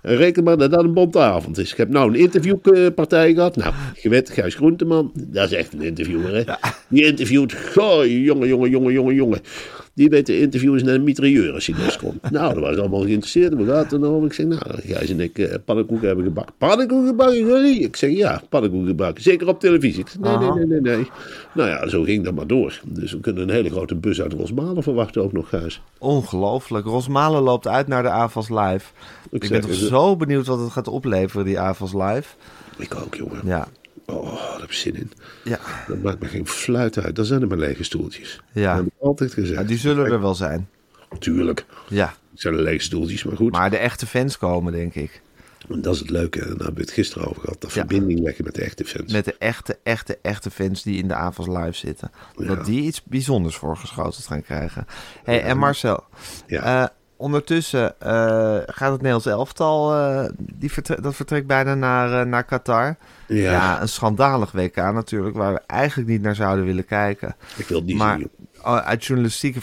En 0.07 0.17
reken 0.17 0.45
maar 0.45 0.59
dat 0.59 0.71
dat 0.71 0.85
een 0.85 0.95
bonte 0.95 1.19
avond 1.19 1.59
is. 1.59 1.71
Ik 1.71 1.77
heb 1.77 1.89
nou 1.89 2.09
een 2.09 2.19
interviewpartij 2.19 3.35
gehad. 3.35 3.57
Nou, 3.57 3.75
je 4.03 4.09
weet, 4.09 4.31
Gijs 4.31 4.55
Groenteman, 4.55 5.13
dat 5.15 5.51
is 5.51 5.57
echt 5.57 5.73
een 5.73 5.83
interviewer, 5.83 6.35
hè. 6.35 6.43
Die 6.89 7.05
interviewt, 7.05 7.53
goh, 7.53 8.07
jongen, 8.07 8.49
jongen, 8.49 8.71
jongen, 8.71 8.93
jongen, 8.93 9.15
jongen. 9.15 9.41
Die 9.97 10.09
weet 10.09 10.27
de 10.27 10.41
interviewers 10.41 10.83
naar 10.83 10.95
een 10.95 11.05
mitrailleur 11.05 11.53
als 11.53 11.67
hij 11.67 11.77
loskomt. 11.85 12.31
Nou, 12.31 12.55
dat 12.55 12.63
was 12.63 12.77
allemaal 12.77 13.01
geïnteresseerd. 13.01 13.55
We 13.55 13.67
gaat 13.67 13.93
er 13.93 13.99
nou. 13.99 14.25
Ik 14.25 14.33
zeg, 14.33 14.47
nou, 14.47 14.61
Gijs 14.67 15.11
en 15.11 15.21
ik 15.21 15.39
eh, 15.39 15.55
pannenkoeken 15.65 16.07
hebben 16.07 16.25
gebakken. 16.25 16.55
Pannenkoeken 16.59 17.07
gebakken, 17.07 17.47
jullie? 17.47 17.81
Ik 17.81 17.97
zeg, 17.97 18.11
ja, 18.11 18.43
pannenkoeken 18.49 18.89
gebakken. 18.89 19.23
Zeker 19.23 19.49
op 19.49 19.61
televisie. 19.61 20.01
Ik 20.01 20.09
zeg, 20.09 20.21
nee, 20.21 20.37
nee, 20.37 20.51
nee, 20.51 20.67
nee, 20.67 20.97
nee. 20.97 21.07
Nou 21.55 21.69
ja, 21.69 21.89
zo 21.89 22.03
ging 22.03 22.25
dat 22.25 22.35
maar 22.35 22.47
door. 22.47 22.81
Dus 22.85 23.13
we 23.13 23.21
kunnen 23.21 23.43
een 23.43 23.55
hele 23.55 23.71
grote 23.71 23.95
bus 23.95 24.23
uit 24.23 24.33
Rosmalen 24.33 24.83
verwachten 24.83 25.23
ook 25.23 25.33
nog, 25.33 25.49
Gijs. 25.49 25.83
Ongelooflijk. 25.99 26.87
Rosmalen 26.87 27.43
loopt 27.43 27.67
uit 27.67 27.87
naar 27.87 28.03
de 28.03 28.11
AVAS 28.11 28.49
Live. 28.49 28.93
Ik, 29.31 29.49
ben 29.49 29.61
toch 29.61 29.75
zo 29.75 30.17
benieuwd 30.17 30.47
wat 30.47 30.61
het 30.61 30.71
gaat 30.71 30.89
opleveren, 30.89 31.45
die 31.45 31.59
AVAS 31.59 31.93
Live. 31.93 32.35
Ik 32.79 32.95
ook, 32.95 33.15
jongen. 33.15 33.41
Ja, 33.45 33.69
Oh, 34.07 34.35
daar 34.35 34.61
heb 34.61 34.69
ik 34.69 34.73
zin 34.73 34.95
in. 34.97 35.13
ja. 35.45 35.59
Dat 35.89 36.03
maakt 36.03 36.21
me 36.21 36.29
geen 36.29 36.47
fluit 36.47 36.99
uit. 36.99 37.17
Dat 37.17 37.27
zijn 37.27 37.41
er 37.41 37.47
maar 37.49 37.59
lege 37.59 37.83
stoeltjes. 37.85 38.41
Ja. 38.53 38.75
Dat 38.75 38.85
heb 38.85 38.87
ik 38.87 39.01
altijd 39.01 39.33
gezegd. 39.33 39.61
Ja, 39.61 39.67
die 39.67 39.79
zullen 39.79 40.07
er 40.07 40.21
wel 40.21 40.35
zijn. 40.35 40.69
Tuurlijk. 41.19 41.65
Ja, 41.89 42.15
Het 42.31 42.41
zijn 42.41 42.63
lege 42.63 42.83
stoeltjes, 42.85 43.25
maar 43.25 43.37
goed. 43.37 43.53
maar 43.53 43.71
de 43.71 43.77
echte 43.77 44.07
fans 44.07 44.39
komen, 44.39 44.73
denk 44.73 44.95
ik. 44.95 45.21
En 45.69 45.83
dat 45.83 45.95
is 45.95 46.01
het 46.01 46.11
leuke. 46.11 46.39
Daar 46.39 46.49
hebben 46.49 46.75
we 46.75 46.81
het 46.81 46.91
gisteren 46.91 47.29
over 47.29 47.41
gehad. 47.43 47.57
Ja. 47.63 47.69
verbinding 47.69 48.21
leggen 48.21 48.45
met 48.45 48.55
de 48.55 48.63
echte 48.63 48.85
fans. 48.85 49.13
Met 49.13 49.25
de 49.25 49.35
echte, 49.39 49.79
echte, 49.83 50.19
echte 50.23 50.51
fans 50.51 50.83
die 50.83 50.99
in 51.03 51.09
de 51.09 51.15
AVAS 51.15 51.47
Live 51.47 51.73
zitten. 51.73 52.11
Ja. 52.37 52.47
Dat 52.47 52.65
die 52.65 52.83
iets 52.83 53.03
bijzonders 53.05 53.57
voorgeschoten 53.57 54.23
gaan 54.23 54.43
krijgen. 54.43 54.87
Hey, 55.25 55.43
en 55.43 55.59
Marcel, 55.59 56.05
Ja. 56.47 56.83
eh, 56.83 56.89
ondertussen 57.17 58.01
eh, 58.01 58.11
gaat 58.67 58.91
het 58.93 58.97
Nederlands 59.03 59.27
elftal, 59.27 59.95
eh, 59.95 60.29
die 60.39 60.73
vertre- 60.73 61.01
dat 61.01 61.15
vertrekt 61.15 61.47
bijna 61.47 61.75
naar, 61.75 62.21
eh, 62.21 62.27
naar 62.27 62.45
Qatar. 62.45 62.97
Ja. 63.29 63.51
Ja. 63.51 63.81
een 63.81 63.89
schandalig 63.89 64.53
WK 64.53 64.77
natuurlijk, 64.77 65.37
waar 65.37 65.53
we 65.53 65.61
eigenlijk 65.67 66.09
niet 66.09 66.23
naar 66.23 66.35
zouden 66.35 66.65
willen 66.65 66.85
kijken. 66.85 67.37
Ik 67.57 67.67
wil 67.67 67.77
het 67.79 67.87
niet 67.87 67.97
Maar 67.97 68.19
zien. 68.19 68.31
oh, 68.65 68.77
uit 68.77 69.05
journalistieke 69.05 69.61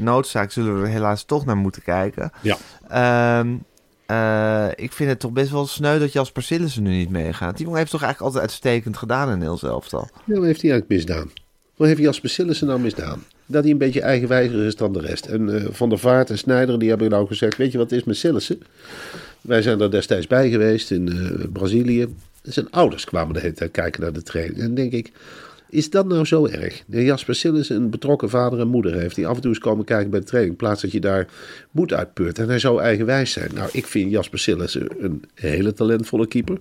noodzaak 0.00 0.50
zullen 0.52 0.76
we 0.76 0.82
er 0.86 0.92
helaas 0.92 1.22
toch 1.24 1.44
naar 1.44 1.56
moeten 1.56 1.82
kijken. 1.82 2.32
Ja. 2.40 2.56
Ehm, 2.88 3.54
eh, 4.06 4.66
ik 4.84 4.92
vind 4.92 5.10
het 5.10 5.20
toch 5.20 5.32
best 5.32 5.50
wel 5.50 5.66
sneu 5.66 5.98
dat 5.98 6.12
Jasper 6.12 6.42
Sillissen 6.42 6.82
nu 6.82 6.90
niet 6.90 7.10
meegaat. 7.10 7.54
Die 7.56 7.62
jongen 7.64 7.78
heeft 7.78 7.90
toch 7.90 8.02
eigenlijk 8.02 8.34
altijd 8.34 8.50
uitstekend 8.50 8.96
gedaan 8.96 9.26
in 9.26 9.32
Nederlands 9.32 9.62
elftal. 9.62 10.08
Ja, 10.24 10.34
wat 10.34 10.44
heeft 10.44 10.62
hij 10.62 10.70
eigenlijk 10.70 10.88
misdaan? 10.88 11.30
Wat 11.76 11.88
heeft 11.88 12.00
Jasper 12.00 12.30
Sillissen 12.30 12.66
nou 12.66 12.80
misdaan? 12.80 13.22
Dat 13.46 13.62
hij 13.62 13.72
een 13.72 13.78
beetje 13.78 14.00
eigenwijzer 14.00 14.64
is 14.64 14.76
dan 14.76 14.92
de 14.92 15.00
rest. 15.00 15.26
En 15.26 15.54
eh, 15.54 15.66
Van 15.70 15.88
der 15.88 15.98
Vaart 15.98 16.30
en 16.30 16.38
Snijder 16.38 16.78
die 16.78 16.88
hebben 16.88 17.10
nou 17.10 17.26
gezegd... 17.26 17.56
weet 17.56 17.72
je 17.72 17.78
wat 17.78 17.92
is 17.92 18.04
met 18.04 18.16
Sillissen? 18.16 18.60
Wij 19.40 19.62
zijn 19.62 19.80
er 19.80 19.90
destijds 19.90 20.26
bij 20.26 20.50
geweest 20.50 20.90
in 20.90 21.08
eh, 21.08 21.48
Brazilië. 21.52 22.06
Zijn 22.42 22.70
ouders 22.70 23.04
kwamen 23.04 23.34
de 23.34 23.40
hele 23.40 23.54
tijd 23.54 23.70
kijken 23.70 24.00
naar 24.00 24.12
de 24.12 24.22
training. 24.22 24.60
En 24.60 24.74
denk 24.74 24.92
ik... 24.92 25.12
Is 25.68 25.90
dat 25.90 26.06
nou 26.06 26.24
zo 26.24 26.46
erg? 26.46 26.82
De 26.86 27.04
Jasper 27.04 27.34
Sillis 27.34 27.68
een 27.68 27.90
betrokken 27.90 28.30
vader 28.30 28.60
en 28.60 28.68
moeder 28.68 28.94
heeft... 28.94 29.14
die 29.14 29.26
af 29.26 29.34
en 29.34 29.40
toe 29.40 29.50
eens 29.50 29.58
komen 29.58 29.84
kijken 29.84 30.10
bij 30.10 30.20
de 30.20 30.26
training... 30.26 30.52
in 30.54 30.58
plaats 30.58 30.82
dat 30.82 30.92
je 30.92 31.00
daar 31.00 31.28
moed 31.70 31.92
uitput. 31.92 32.38
En 32.38 32.48
hij 32.48 32.58
zou 32.58 32.80
eigenwijs 32.80 33.32
zijn. 33.32 33.50
Nou, 33.54 33.68
ik 33.72 33.86
vind 33.86 34.10
Jasper 34.10 34.38
Sillis 34.38 34.74
een, 34.74 34.90
een 34.98 35.22
hele 35.34 35.72
talentvolle 35.72 36.26
keeper. 36.26 36.58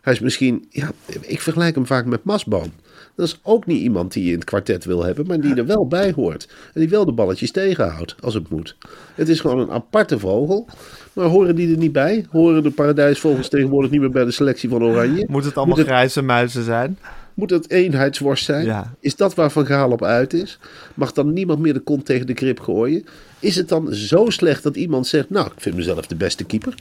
Hij 0.00 0.12
is 0.12 0.20
misschien... 0.20 0.66
Ja, 0.70 0.92
ik 1.20 1.40
vergelijk 1.40 1.74
hem 1.74 1.86
vaak 1.86 2.04
met 2.04 2.24
Masboom. 2.24 2.72
Dat 3.18 3.26
is 3.26 3.40
ook 3.42 3.66
niet 3.66 3.80
iemand 3.80 4.12
die 4.12 4.24
je 4.24 4.28
in 4.30 4.34
het 4.34 4.44
kwartet 4.44 4.84
wil 4.84 5.04
hebben... 5.04 5.26
maar 5.26 5.40
die 5.40 5.54
er 5.54 5.66
wel 5.66 5.86
bij 5.86 6.12
hoort. 6.12 6.48
En 6.74 6.80
die 6.80 6.88
wel 6.88 7.04
de 7.04 7.12
balletjes 7.12 7.50
tegenhoudt, 7.50 8.14
als 8.20 8.34
het 8.34 8.48
moet. 8.48 8.76
Het 9.14 9.28
is 9.28 9.40
gewoon 9.40 9.58
een 9.58 9.70
aparte 9.70 10.18
vogel... 10.18 10.66
Maar 11.12 11.26
horen 11.26 11.54
die 11.56 11.70
er 11.72 11.78
niet 11.78 11.92
bij? 11.92 12.26
Horen 12.30 12.62
de 12.62 12.70
paradijsvogels 12.70 13.48
tegenwoordig 13.48 13.90
niet 13.90 14.00
meer 14.00 14.10
bij 14.10 14.24
de 14.24 14.30
selectie 14.30 14.68
van 14.68 14.82
Oranje? 14.84 15.26
Moet 15.28 15.44
het 15.44 15.56
allemaal 15.56 15.76
Moet 15.76 15.84
het- 15.84 15.94
grijze 15.94 16.22
muizen 16.22 16.62
zijn? 16.62 16.98
Moet 17.34 17.50
het 17.50 17.70
eenheidsworst 17.70 18.44
zijn? 18.44 18.64
Ja. 18.64 18.94
Is 19.00 19.16
dat 19.16 19.34
waar 19.34 19.50
Van 19.50 19.66
Gaal 19.66 19.90
op 19.90 20.04
uit 20.04 20.32
is? 20.32 20.58
Mag 20.94 21.12
dan 21.12 21.32
niemand 21.32 21.58
meer 21.58 21.72
de 21.72 21.80
kont 21.80 22.04
tegen 22.06 22.26
de 22.26 22.34
krip 22.34 22.60
gooien? 22.60 23.04
Is 23.38 23.56
het 23.56 23.68
dan 23.68 23.94
zo 23.94 24.30
slecht 24.30 24.62
dat 24.62 24.76
iemand 24.76 25.06
zegt... 25.06 25.30
nou, 25.30 25.46
ik 25.46 25.60
vind 25.60 25.76
mezelf 25.76 26.06
de 26.06 26.16
beste 26.16 26.44
keeper? 26.44 26.74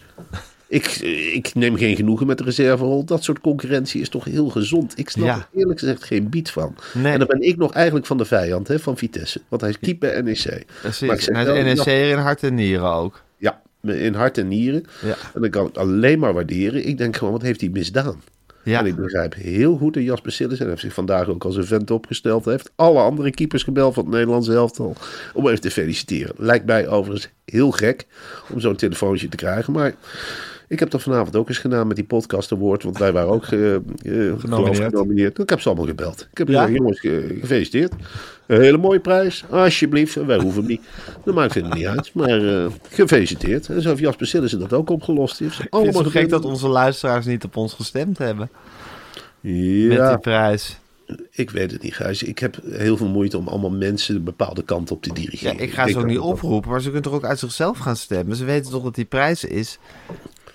Ik, 0.69 0.85
ik 1.33 1.55
neem 1.55 1.75
geen 1.77 1.95
genoegen 1.95 2.27
met 2.27 2.37
de 2.37 2.43
reserverol. 2.43 3.03
Dat 3.05 3.23
soort 3.23 3.39
concurrentie 3.41 4.01
is 4.01 4.09
toch 4.09 4.25
heel 4.25 4.49
gezond. 4.49 4.93
Ik 4.97 5.09
snap 5.09 5.25
Ja. 5.25 5.35
er 5.35 5.59
eerlijk 5.59 5.79
gezegd 5.79 6.03
geen 6.03 6.29
bied 6.29 6.49
van. 6.51 6.75
Nee. 6.93 7.13
En 7.13 7.19
dan 7.19 7.27
ben 7.27 7.41
ik 7.41 7.57
nog 7.57 7.73
eigenlijk 7.73 8.05
van 8.05 8.17
de 8.17 8.25
vijand, 8.25 8.67
hè, 8.67 8.79
van 8.79 8.97
Vitesse. 8.97 9.41
Want 9.47 9.61
hij 9.61 9.69
is 9.69 9.79
keeper 9.79 10.23
NEC. 10.23 10.65
Precies. 10.81 11.27
En 11.27 11.45
wel, 11.45 11.55
hij 11.55 11.71
is 11.71 11.79
NSC 11.79 11.87
in 11.87 12.17
hart 12.17 12.43
en 12.43 12.55
nieren 12.55 12.91
ook. 12.93 13.23
Ja, 13.37 13.61
in 13.81 14.13
hart 14.13 14.37
en 14.37 14.47
nieren. 14.47 14.83
Ja. 15.01 15.15
En 15.33 15.41
dan 15.41 15.49
kan 15.49 15.67
ik 15.67 15.75
alleen 15.77 16.19
maar 16.19 16.33
waarderen. 16.33 16.87
Ik 16.87 16.97
denk 16.97 17.15
gewoon, 17.15 17.33
wat 17.33 17.41
heeft 17.41 17.61
hij 17.61 17.69
misdaan? 17.69 18.21
Ja. 18.63 18.79
En 18.79 18.85
ik 18.85 18.95
begrijp 18.95 19.33
heel 19.33 19.77
goed 19.77 19.93
dat 19.93 20.03
Jasper 20.03 20.31
Sillis, 20.31 20.59
en 20.59 20.67
heeft 20.67 20.81
zich 20.81 20.93
vandaag 20.93 21.27
ook 21.27 21.43
als 21.43 21.55
een 21.55 21.65
vent 21.65 21.91
opgesteld, 21.91 22.43
hij 22.45 22.53
heeft 22.53 22.71
alle 22.75 22.99
andere 22.99 23.31
keepers 23.31 23.63
gebeld 23.63 23.93
van 23.93 24.03
het 24.03 24.13
Nederlandse 24.13 24.53
elftal 24.53 24.95
om 25.33 25.47
even 25.47 25.61
te 25.61 25.71
feliciteren. 25.71 26.35
Lijkt 26.37 26.65
mij 26.65 26.87
overigens 26.87 27.29
heel 27.45 27.71
gek 27.71 28.05
om 28.53 28.59
zo'n 28.59 28.75
telefoontje 28.75 29.29
te 29.29 29.35
krijgen, 29.37 29.73
maar 29.73 29.93
ik 30.67 30.79
heb 30.79 30.89
dat 30.89 31.01
vanavond 31.01 31.35
ook 31.35 31.47
eens 31.49 31.57
gedaan 31.57 31.87
met 31.87 31.95
die 31.95 32.05
podcast 32.05 32.51
award, 32.51 32.83
want 32.83 32.97
wij 32.97 33.11
waren 33.11 33.29
ook 33.29 33.45
eh, 33.45 33.75
eh, 33.75 33.81
genomineerd. 34.39 35.39
Ik 35.39 35.49
heb 35.49 35.61
ze 35.61 35.67
allemaal 35.67 35.85
gebeld. 35.87 36.27
Ik 36.31 36.37
heb 36.37 36.47
Ja? 36.47 36.59
gezegd, 36.61 36.77
jongens, 36.77 36.99
ge- 36.99 37.37
gefeliciteerd. 37.41 37.93
Een 38.45 38.61
hele 38.61 38.77
mooie 38.77 38.99
prijs, 38.99 39.43
alsjeblieft. 39.49 40.13
Wij 40.15 40.37
hoeven 40.39 40.59
hem 40.61 40.69
niet. 40.71 40.81
Dat 41.25 41.35
maakt 41.35 41.53
het 41.53 41.73
niet 41.73 41.85
uit, 41.85 42.13
maar 42.13 42.63
eh, 42.63 42.65
gefeliciteerd. 42.89 43.69
En 43.69 43.81
zo 43.81 43.89
heeft 43.89 44.01
Jasper 44.01 44.27
Sillissen 44.27 44.59
dat 44.59 44.73
ook 44.73 44.89
opgelost. 44.89 45.37
Die 45.37 45.49
heeft 45.71 45.97
het 45.97 46.07
gek 46.07 46.29
dat 46.29 46.45
onze 46.45 46.67
luisteraars 46.67 47.25
niet 47.25 47.43
op 47.43 47.55
ons 47.55 47.73
gestemd 47.73 48.17
hebben. 48.17 48.49
Met 49.41 49.53
die 49.53 49.91
Ja, 49.91 50.17
prijs. 50.17 50.79
ik 51.31 51.49
weet 51.49 51.71
het 51.71 51.81
niet, 51.81 51.95
Gijs. 51.95 52.23
Ik 52.23 52.39
heb 52.39 52.57
heel 52.69 52.97
veel 52.97 53.07
moeite 53.07 53.37
om 53.37 53.47
allemaal 53.47 53.69
mensen 53.69 54.15
een 54.15 54.23
bepaalde 54.23 54.63
kant 54.63 54.91
op 54.91 55.01
te 55.03 55.09
Ja, 55.09 55.15
dirigeren. 55.15 55.59
ik 55.59 55.73
ga 55.73 55.87
ze 55.87 55.97
ook 55.97 56.05
niet 56.05 56.19
oproepen, 56.19 56.69
maar 56.69 56.79
ze 56.79 56.85
kunnen 56.85 57.03
toch 57.03 57.13
ook 57.13 57.25
uit 57.25 57.39
zichzelf 57.39 57.77
gaan 57.77 57.95
stemmen. 57.95 58.35
Ze 58.35 58.45
weten 58.45 58.71
toch 58.71 58.83
dat 58.83 58.95
die 58.95 59.05
prijs 59.05 59.43
is. 59.43 59.77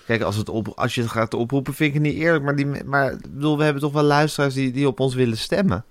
Kijk, 0.05 0.21
als, 0.21 0.35
het 0.35 0.49
op, 0.49 0.67
als 0.67 0.95
je 0.95 1.01
het 1.01 1.09
gaat 1.09 1.33
oproepen, 1.33 1.73
vind 1.73 1.95
ik 1.95 2.01
het 2.01 2.11
niet 2.11 2.21
eerlijk. 2.21 2.43
Maar, 2.43 2.55
die, 2.55 2.65
maar 2.85 3.15
bedoel, 3.29 3.57
we 3.57 3.63
hebben 3.63 3.81
toch 3.81 3.93
wel 3.93 4.03
luisteraars 4.03 4.53
die, 4.53 4.71
die 4.71 4.87
op 4.87 4.99
ons 4.99 5.15
willen 5.15 5.37
stemmen. 5.37 5.85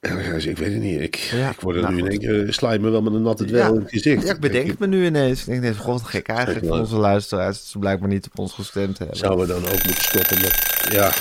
Ik 0.00 0.58
weet 0.58 0.72
het 0.72 0.82
niet. 0.82 1.00
Ik, 1.00 1.14
Ja, 1.16 1.50
ik 1.50 1.60
word 1.60 1.76
er 1.76 1.82
nou 1.82 1.94
nu 1.94 2.00
in 2.00 2.08
één 2.08 2.18
keer 2.18 2.72
je 2.72 2.78
me 2.78 2.90
wel 2.90 3.02
met 3.02 3.12
een 3.12 3.22
natte 3.22 3.44
dweil 3.44 3.74
in 3.74 3.80
het 3.80 3.90
gezicht. 3.90 4.26
Ja, 4.26 4.32
ik 4.32 4.40
bedenk 4.40 4.66
het 4.66 4.78
me 4.78 4.86
nu 4.86 5.06
ineens. 5.06 5.40
Ik 5.40 5.46
denk, 5.46 5.60
nee, 5.60 5.74
god, 5.74 6.02
gek 6.02 6.28
eigenlijk 6.28 6.60
van 6.60 6.68
waar. 6.68 6.80
onze 6.80 6.96
luisteraars. 6.96 7.70
Ze 7.70 7.78
blijkbaar 7.78 8.08
niet 8.08 8.26
op 8.26 8.38
ons 8.38 8.52
gestemd 8.52 8.98
hebben. 8.98 9.16
Zouden 9.16 9.46
we 9.46 9.52
dan 9.52 9.62
ook 9.62 9.84
moeten 9.84 10.04
stoppen 10.04 10.40
met... 10.40 10.86
Ja, 10.90 11.12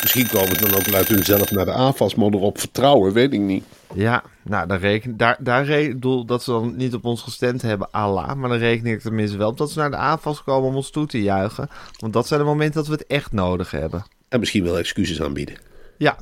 misschien 0.00 0.28
komen 0.28 0.56
ze 0.56 0.60
dan 0.68 0.74
ook 0.78 0.92
uit 0.94 1.08
hunzelf 1.08 1.50
naar 1.50 1.64
de 1.64 1.72
aanvals, 1.72 2.14
maar 2.14 2.28
erop 2.28 2.58
vertrouwen, 2.58 3.12
weet 3.12 3.32
ik 3.32 3.40
niet. 3.40 3.64
Ja, 3.94 4.22
nou, 4.42 4.66
dan 4.66 4.78
reken, 4.78 5.16
daar, 5.16 5.36
daar 5.40 5.64
re- 5.64 5.80
ik 5.82 5.92
bedoel 5.92 6.24
dat 6.24 6.42
ze 6.42 6.50
dan 6.50 6.76
niet 6.76 6.94
op 6.94 7.04
ons 7.04 7.22
gestemd 7.22 7.62
hebben, 7.62 7.90
Allah. 7.90 8.34
Maar 8.34 8.48
dan 8.48 8.58
reken 8.58 8.86
ik 8.86 9.00
tenminste 9.00 9.36
wel 9.36 9.48
op 9.48 9.56
dat 9.58 9.70
ze 9.70 9.78
naar 9.78 9.90
de 9.90 9.96
aanvals 9.96 10.42
komen 10.42 10.68
om 10.68 10.76
ons 10.76 10.90
toe 10.90 11.06
te 11.06 11.22
juichen. 11.22 11.68
Want 11.98 12.12
dat 12.12 12.26
zijn 12.26 12.40
de 12.40 12.46
momenten 12.46 12.74
dat 12.74 12.86
we 12.86 12.92
het 12.92 13.06
echt 13.06 13.32
nodig 13.32 13.70
hebben. 13.70 14.04
En 14.28 14.40
misschien 14.40 14.64
wel 14.64 14.78
excuses 14.78 15.22
aanbieden. 15.22 15.54
Ja, 15.98 16.16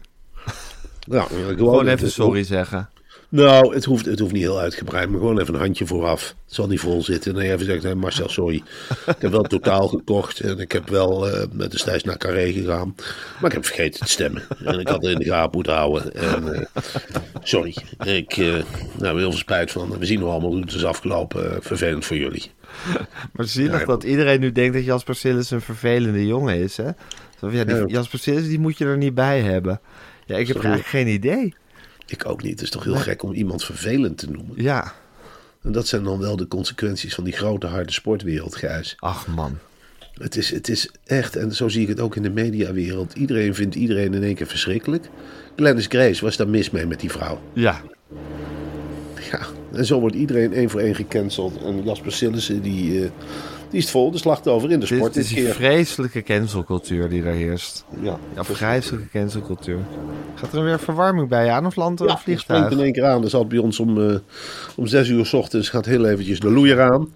Nou, 1.06 1.28
gewoon, 1.28 1.56
gewoon 1.56 1.86
even 1.86 2.10
sorry 2.10 2.42
zeggen. 2.42 2.88
Nou, 3.30 3.74
het 3.74 3.84
hoeft, 3.84 4.04
het 4.04 4.18
hoeft 4.18 4.32
niet 4.32 4.42
heel 4.42 4.60
uitgebreid, 4.60 5.08
maar 5.08 5.18
gewoon 5.18 5.40
even 5.40 5.54
een 5.54 5.60
handje 5.60 5.86
vooraf. 5.86 6.28
Het 6.44 6.54
zal 6.54 6.66
niet 6.66 6.80
vol 6.80 7.02
zitten. 7.02 7.30
En 7.30 7.36
dan 7.38 7.46
even 7.52 7.64
zeggen, 7.66 7.84
hey 7.84 7.94
Marcel, 7.94 8.28
sorry. 8.28 8.62
Ik 9.06 9.14
heb 9.18 9.30
wel 9.30 9.42
totaal 9.42 9.88
gekocht 9.88 10.40
en 10.40 10.58
ik 10.58 10.72
heb 10.72 10.88
wel 10.88 11.28
eh, 11.30 11.46
met 11.52 11.70
destijds 11.70 12.04
naar 12.04 12.16
Carré 12.16 12.52
gegaan. 12.52 12.94
Maar 13.40 13.50
ik 13.50 13.52
heb 13.52 13.64
vergeten 13.64 14.00
te 14.00 14.08
stemmen. 14.08 14.42
En 14.64 14.78
ik 14.78 14.88
had 14.88 15.02
het 15.02 15.12
in 15.12 15.18
de 15.18 15.24
gaten 15.24 15.50
moeten 15.52 15.72
houden. 15.74 16.14
En, 16.14 16.54
eh, 16.54 16.82
sorry, 17.42 17.76
ik 18.04 18.36
eh 18.36 18.54
nou, 18.98 19.18
heel 19.18 19.30
veel 19.30 19.32
spijt 19.38 19.70
van. 19.70 19.98
We 19.98 20.06
zien 20.06 20.20
nog 20.20 20.30
allemaal 20.30 20.50
hoe 20.50 20.60
het 20.60 20.72
is 20.74 20.84
afgelopen. 20.84 21.62
Vervelend 21.62 22.04
voor 22.04 22.16
jullie. 22.16 22.50
Maar 23.32 23.46
zielig 23.46 23.80
Ja. 23.80 23.86
dat 23.86 24.04
iedereen 24.04 24.40
nu 24.40 24.52
denkt 24.52 24.74
dat 24.74 24.84
Jasper 24.84 25.14
Sillis 25.14 25.50
een 25.50 25.60
vervelende 25.60 26.26
jongen 26.26 26.56
is, 26.56 26.76
hè? 26.76 26.90
Ja, 27.40 27.64
die, 27.64 27.74
Ja. 27.76 27.84
Jasper 27.86 28.18
Sillis, 28.18 28.48
die 28.48 28.58
moet 28.60 28.78
je 28.78 28.84
er 28.84 28.96
niet 28.96 29.14
bij 29.14 29.40
hebben. 29.40 29.80
Ja, 30.26 30.36
ik 30.36 30.46
heb 30.46 30.56
eigenlijk 30.56 30.86
geen 30.86 31.08
idee. 31.08 31.54
Ik 32.10 32.26
ook 32.28 32.42
niet. 32.42 32.52
Het 32.52 32.60
is 32.62 32.70
toch 32.70 32.84
heel 32.84 32.94
gek 32.96 33.22
om 33.22 33.32
iemand 33.32 33.64
vervelend 33.64 34.18
te 34.18 34.30
noemen. 34.30 34.52
Ja, 34.62 34.92
En 35.62 35.72
dat 35.72 35.86
zijn 35.86 36.02
dan 36.04 36.18
wel 36.18 36.36
de 36.36 36.48
consequenties 36.48 37.14
van 37.14 37.24
die 37.24 37.32
grote 37.32 37.66
harde 37.66 37.92
sportwereld, 37.92 38.56
Gijs. 38.56 38.94
ach 38.98 39.26
man. 39.26 39.58
Het 40.14 40.36
is, 40.36 40.50
het 40.50 40.68
is 40.68 40.90
echt, 41.04 41.36
en 41.36 41.54
zo 41.54 41.68
zie 41.68 41.82
ik 41.82 41.88
het 41.88 42.00
ook 42.00 42.16
in 42.16 42.22
de 42.22 42.30
mediawereld. 42.30 43.12
Iedereen 43.14 43.54
vindt 43.54 43.74
iedereen 43.74 44.14
in 44.14 44.22
één 44.22 44.34
keer 44.34 44.46
verschrikkelijk. 44.46 45.08
Glennis 45.56 45.86
Grace 45.86 46.24
was 46.24 46.36
daar 46.36 46.48
mis 46.48 46.70
mee 46.70 46.86
met 46.86 47.00
die 47.00 47.10
vrouw. 47.10 47.40
Ja, 47.52 47.80
Ja, 49.30 49.40
en 49.72 49.84
zo 49.86 50.00
wordt 50.00 50.14
iedereen 50.16 50.52
één 50.52 50.70
voor 50.70 50.80
één 50.80 50.94
gecanceld. 50.94 51.62
En 51.62 51.84
Jasper 51.84 52.12
Sillissen, 52.12 52.62
die, 52.62 53.04
eh, 53.04 53.10
die 53.70 53.78
is 53.78 53.82
het 53.82 53.90
vol, 53.92 54.10
de 54.10 54.18
slachtoffer 54.18 54.70
in 54.70 54.80
de 54.80 54.86
sport. 54.86 55.14
het 55.14 55.24
is 55.24 55.32
keer. 55.32 55.54
vreselijke 55.54 56.22
cancelcultuur 56.22 57.08
die 57.08 57.22
daar 57.22 57.32
heerst. 57.32 57.84
Ja, 58.00 58.18
Ja, 58.34 58.44
vreselijke 58.44 59.08
cancelcultuur. 59.08 59.78
Gaat 60.34 60.52
er 60.52 60.64
weer 60.64 60.78
verwarming 60.80 61.28
bij 61.28 61.50
aan 61.50 61.66
of 61.66 61.76
landt 61.76 62.00
er 62.00 62.06
Ja, 62.06 62.12
een 62.12 62.18
het 62.18 62.22
springt 62.24 62.44
vliegtuig? 62.46 62.72
in 62.78 62.84
één 62.84 62.92
keer 62.92 63.04
aan. 63.04 63.22
Er 63.24 63.30
zat 63.30 63.48
bij 63.48 63.58
ons 63.58 63.80
om, 63.80 64.10
eh, 64.10 64.16
om 64.76 64.86
zes 64.86 65.08
uur 65.08 65.26
s 65.26 65.32
ochtends 65.32 65.68
gaat 65.68 65.86
heel 65.86 66.06
eventjes 66.06 66.40
de 66.40 66.50
loeier 66.50 66.80
aan. 66.80 67.14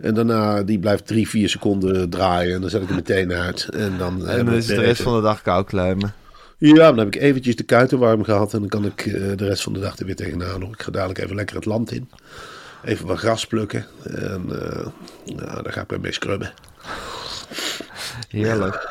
En 0.00 0.14
daarna, 0.14 0.62
die 0.62 0.78
blijft 0.78 1.06
drie, 1.06 1.28
vier 1.28 1.48
seconden 1.48 2.10
draaien. 2.10 2.54
En 2.54 2.60
dan 2.60 2.70
zet 2.70 2.80
ik 2.82 2.86
hem 2.86 2.96
meteen 2.96 3.32
uit. 3.32 3.68
En 3.72 3.92
dan, 3.98 4.20
En 4.20 4.26
hebben 4.26 4.44
dan 4.44 4.54
is 4.54 4.66
het 4.68 4.76
de 4.76 4.82
rest 4.84 5.02
van 5.02 5.14
de 5.16 5.22
dag 5.22 5.42
koukluimen. 5.42 6.12
Ja, 6.58 6.74
dan 6.74 6.98
heb 6.98 7.06
ik 7.14 7.16
eventjes 7.22 7.56
de 7.56 7.62
kuiten 7.62 7.98
warm 7.98 8.24
gehad. 8.24 8.52
En 8.54 8.58
dan 8.60 8.68
kan 8.68 8.84
ik 8.84 9.06
eh, 9.06 9.12
de 9.36 9.44
rest 9.46 9.62
van 9.62 9.72
de 9.72 9.80
dag 9.80 9.98
er 9.98 10.06
weer 10.06 10.16
tegenaan. 10.16 10.60
hoor. 10.62 10.72
Ik 10.72 10.82
ga 10.82 10.90
dadelijk 10.90 11.18
even 11.18 11.36
lekker 11.36 11.56
het 11.56 11.64
land 11.64 11.92
in. 11.92 12.08
Even 12.84 13.06
wat 13.06 13.18
gras 13.18 13.46
plukken. 13.46 13.86
En 14.02 14.44
eh, 14.48 14.86
nou, 15.24 15.62
daar 15.62 15.72
ga 15.72 15.84
ik 15.88 16.00
mee 16.00 16.12
scrubben. 16.12 16.52
Heerlijk. 18.28 18.88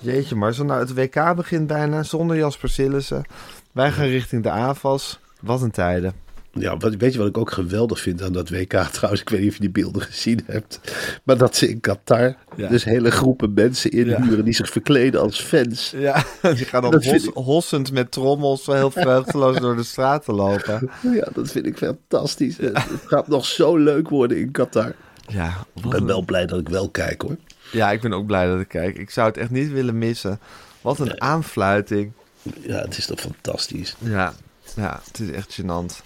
Jeetje, 0.00 0.34
maar 0.34 0.54
zo 0.54 0.64
nou, 0.64 0.80
het 0.80 0.94
WK 0.94 1.34
begint 1.36 1.66
bijna 1.66 2.02
zonder 2.02 2.36
Jasper 2.36 2.68
Sillissen. 2.68 3.24
Wij 3.72 3.92
gaan 3.92 4.06
richting 4.06 4.42
de 4.42 4.50
AFAS. 4.50 5.20
Wat 5.40 5.62
een 5.62 5.70
tijden. 5.70 6.12
Ja, 6.60 6.76
wat, 6.76 6.94
weet 6.94 7.12
je 7.12 7.18
wat 7.18 7.28
ik 7.28 7.38
ook 7.38 7.50
geweldig 7.50 8.00
vind 8.00 8.22
aan 8.22 8.32
dat 8.32 8.48
WK 8.48 8.72
trouwens? 8.92 9.20
Ik 9.22 9.28
weet 9.28 9.40
niet 9.40 9.48
of 9.48 9.54
je 9.54 9.60
die 9.60 9.70
beelden 9.70 10.02
gezien 10.02 10.40
hebt. 10.46 10.80
Maar 11.22 11.36
dat 11.38 11.56
ze 11.56 11.68
in 11.68 11.80
Qatar 11.80 12.34
Ja. 12.56 12.68
dus 12.68 12.84
hele 12.84 13.10
groepen 13.10 13.52
mensen 13.54 13.90
inhuren 13.90 14.44
die 14.44 14.54
zich 14.54 14.68
verkleden 14.70 15.20
als 15.20 15.40
fans. 15.40 15.92
Ja, 15.96 16.24
die 16.42 16.64
gaan 16.64 16.82
dan 16.82 16.94
hos- 16.94 17.06
ik- 17.06 17.30
hossend 17.34 17.92
met 17.92 18.10
trommels 18.10 18.66
heel 18.66 18.90
vreugdeloos 18.90 19.56
door 19.58 19.76
de 19.76 19.82
straten 19.82 20.34
lopen. 20.34 20.90
Ja, 21.12 21.28
dat 21.34 21.50
vind 21.50 21.66
ik 21.66 21.76
fantastisch. 21.76 22.56
Het 22.56 22.78
gaat 23.06 23.28
nog 23.28 23.46
zo 23.46 23.76
leuk 23.76 24.08
worden 24.08 24.38
in 24.38 24.50
Qatar. 24.50 24.94
Ja, 25.26 25.54
Ik 25.82 25.88
ben 25.90 26.06
wel 26.06 26.22
blij 26.22 26.46
dat 26.46 26.58
ik 26.60 26.68
wel 26.68 26.88
kijk 26.88 27.22
hoor. 27.22 27.36
ja, 27.72 27.90
ik 27.90 28.00
ben 28.00 28.12
ook 28.12 28.26
blij 28.26 28.46
dat 28.46 28.60
ik 28.60 28.68
kijk. 28.68 28.98
Ik 28.98 29.10
zou 29.10 29.28
het 29.28 29.36
echt 29.36 29.50
niet 29.50 29.72
willen 29.72 29.98
missen. 29.98 30.40
Wat 30.80 30.98
een 30.98 31.20
aanfluiting. 31.20 32.12
Ja, 32.60 32.80
het 32.80 32.98
is 32.98 33.06
toch 33.06 33.20
fantastisch. 33.20 33.96
Ja, 33.98 34.32
ja, 34.78 35.00
het 35.04 35.18
is 35.18 35.30
echt 35.30 35.60
gênant. 35.60 36.02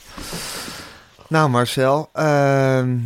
Nou 1.28 1.50
Marcel, 1.50 2.08
ehm, 2.12 2.98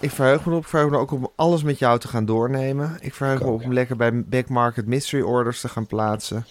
ik 0.00 0.10
verheug 0.10 0.44
me 0.44 0.50
erop. 0.50 0.62
Ik 0.62 0.68
verheug 0.68 0.90
me 0.90 0.96
ook 0.96 1.10
om 1.10 1.30
alles 1.36 1.62
met 1.62 1.78
jou 1.78 1.98
te 1.98 2.08
gaan 2.08 2.24
doornemen. 2.24 2.96
Ik 3.00 3.14
verheug 3.14 3.40
me 3.40 3.46
op 3.46 3.64
om 3.64 3.72
lekker 3.72 3.96
bij 3.96 4.24
Backmarket 4.24 4.86
Mystery 4.86 5.22
Orders 5.22 5.60
te 5.60 5.68
gaan 5.68 5.86
plaatsen. 5.86 6.46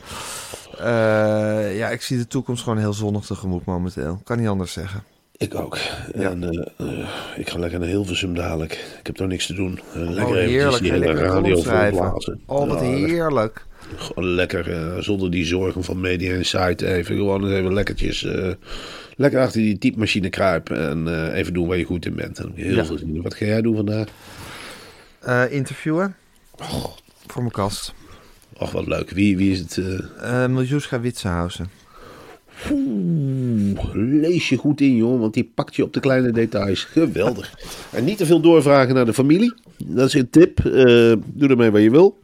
Eh, 0.78 1.78
ja, 1.78 1.90
ik 1.90 2.02
zie 2.02 2.18
de 2.18 2.28
toekomst 2.28 2.64
gewoon 2.64 2.78
heel 2.78 2.94
zonnig 2.94 3.26
tegemoet 3.26 3.66
momenteel. 3.66 4.22
Kan 4.24 4.38
niet 4.38 4.48
anders 4.48 4.74
zeggen. 4.74 5.04
Ik 5.38 5.56
ook. 5.56 5.78
En 6.14 6.44
eh, 6.44 6.66
eh, 6.78 7.08
ik 7.36 7.50
ga 7.50 7.60
lekker 7.60 7.80
naar 7.80 7.88
Hilversum 7.88 8.36
dadelijk. 8.36 8.72
Ik 9.00 9.08
heb 9.08 9.18
nog 9.18 9.28
niks 9.28 9.46
te 9.46 9.54
doen. 9.54 9.80
Eh, 9.94 10.02
lekker 10.02 10.26
oh, 10.26 10.34
heerlijk. 10.34 10.82
die 10.84 10.92
En 10.92 11.02
hele 11.02 11.14
lekker 11.14 11.26
radio 11.26 11.62
volblazen. 11.62 12.42
Oh, 12.46 12.68
wat 12.68 12.80
Ja, 12.80 12.86
heerlijk. 12.86 13.66
Gewoon 13.96 14.30
lekker, 14.30 14.72
eh, 14.72 14.98
zonder 15.00 15.32
die 15.32 15.46
zorgen 15.46 15.84
van 15.84 16.00
Media 16.00 16.34
Insight. 16.34 16.82
Even 16.82 17.16
gewoon 17.16 17.52
even 17.52 17.74
lekkertjes, 17.74 18.28
lekker 19.16 19.40
achter 19.40 19.62
die 19.62 19.78
typemachine 19.78 20.30
kruipen. 20.30 20.90
En 20.90 21.32
even 21.34 21.54
doen 21.54 21.68
waar 21.68 21.78
je 21.78 21.84
goed 21.84 22.06
in 22.06 22.16
bent. 22.16 22.40
En 22.40 22.52
heel 22.56 22.76
Ja. 22.76 22.86
veel 22.86 22.98
zin 22.98 23.16
in. 23.16 23.22
Wat 23.22 23.34
ga 23.34 23.46
jij 23.46 23.62
doen 23.62 23.76
vandaag? 23.76 24.08
Interviewen. 25.50 26.16
Voor 27.28 27.42
mijn 27.42 27.52
kast. 27.52 27.94
Och, 28.58 28.72
wat 28.72 28.88
leuk. 28.88 29.10
Wie, 29.10 29.38
wie 29.38 29.52
is 29.52 29.60
het? 29.60 29.78
Uh, 29.78 30.46
Miljuska 30.48 31.00
Witsenhausen. 31.00 31.70
Oeh, 32.72 33.80
lees 33.94 34.50
je 34.50 34.58
goed 34.58 34.82
in, 34.82 34.96
joh, 34.96 35.20
want 35.20 35.34
die 35.34 35.52
pakt 35.54 35.76
je 35.76 35.84
op 35.84 35.94
de 35.94 36.00
kleine 36.00 36.32
details. 36.32 36.84
Geweldig. 36.84 37.54
En 37.92 38.04
niet 38.04 38.18
te 38.18 38.26
veel 38.26 38.40
doorvragen 38.42 38.96
naar 38.96 39.06
de 39.06 39.14
familie. 39.14 39.54
Dat 39.78 40.08
is 40.08 40.14
een 40.14 40.30
tip. 40.30 40.60
Eh, 40.60 41.14
doe 41.26 41.50
ermee 41.50 41.72
wat 41.72 41.82
je 41.82 41.92
wil. 41.92 42.18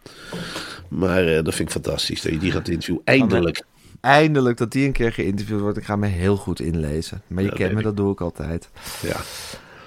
Maar 0.88 1.28
eh, 1.28 1.44
dat 1.44 1.56
vind 1.56 1.68
ik 1.68 1.74
fantastisch 1.74 2.22
dat 2.22 2.32
je 2.32 2.38
die 2.40 2.52
gaat 2.52 2.68
interviewen. 2.68 3.02
Eindelijk. 3.06 3.64
Eindelijk 4.02 4.58
dat 4.58 4.72
die 4.72 4.86
een 4.86 4.92
keer 4.92 5.12
geïnterviewd 5.12 5.60
wordt. 5.60 5.78
Ik 5.78 5.84
ga 5.86 5.96
me 5.96 6.08
heel 6.08 6.36
goed 6.36 6.60
inlezen. 6.60 7.22
Maar 7.28 7.44
je 7.44 7.50
Ja, 7.50 7.56
kent 7.56 7.72
me, 7.72 7.78
ik. 7.78 7.84
dat 7.84 7.98
doe 7.98 8.12
ik 8.12 8.22
altijd. 8.22 8.70
Ja. 9.02 9.16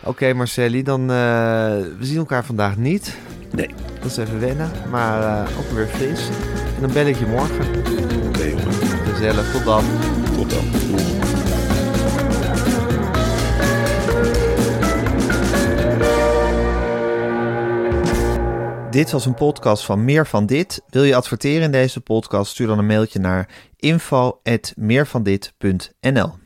Oké, 0.07 0.33
Marcelli, 0.33 0.83
dan 0.83 1.01
uh, 1.01 1.07
we 1.99 2.01
zien 2.01 2.17
elkaar 2.17 2.45
vandaag 2.45 2.77
niet. 2.77 3.17
Nee. 3.51 3.71
Dat 4.01 4.11
is 4.11 4.17
even 4.17 4.41
wennen, 4.41 4.71
maar 4.91 5.23
uh, 5.23 5.59
ook 5.59 5.71
weer 5.71 5.87
fris. 5.87 6.29
En 6.75 6.81
dan 6.81 6.93
bel 6.93 7.07
ik 7.07 7.17
je 7.17 7.27
morgen. 7.27 7.67
Oké, 8.27 8.45
jongen. 8.45 8.73
Gezellig, 9.13 9.53
tot 9.53 9.65
dan. 9.65 9.85
Tot 10.37 10.51
dan. 10.51 10.65
Dit 18.91 19.11
was 19.11 19.27
een 19.27 19.35
podcast 19.35 19.85
van 19.85 20.05
Meer 20.05 20.27
van 20.27 20.47
Dit. 20.47 20.83
Wil 20.89 21.05
je 21.05 21.17
adverteren 21.17 21.63
in 21.63 21.71
deze 21.71 22.01
podcast? 22.01 22.51
Stuur 22.51 22.67
dan 22.67 22.79
een 22.79 22.87
mailtje 22.87 23.19
naar 23.19 23.49
info@meervandit.nl. 23.77 26.46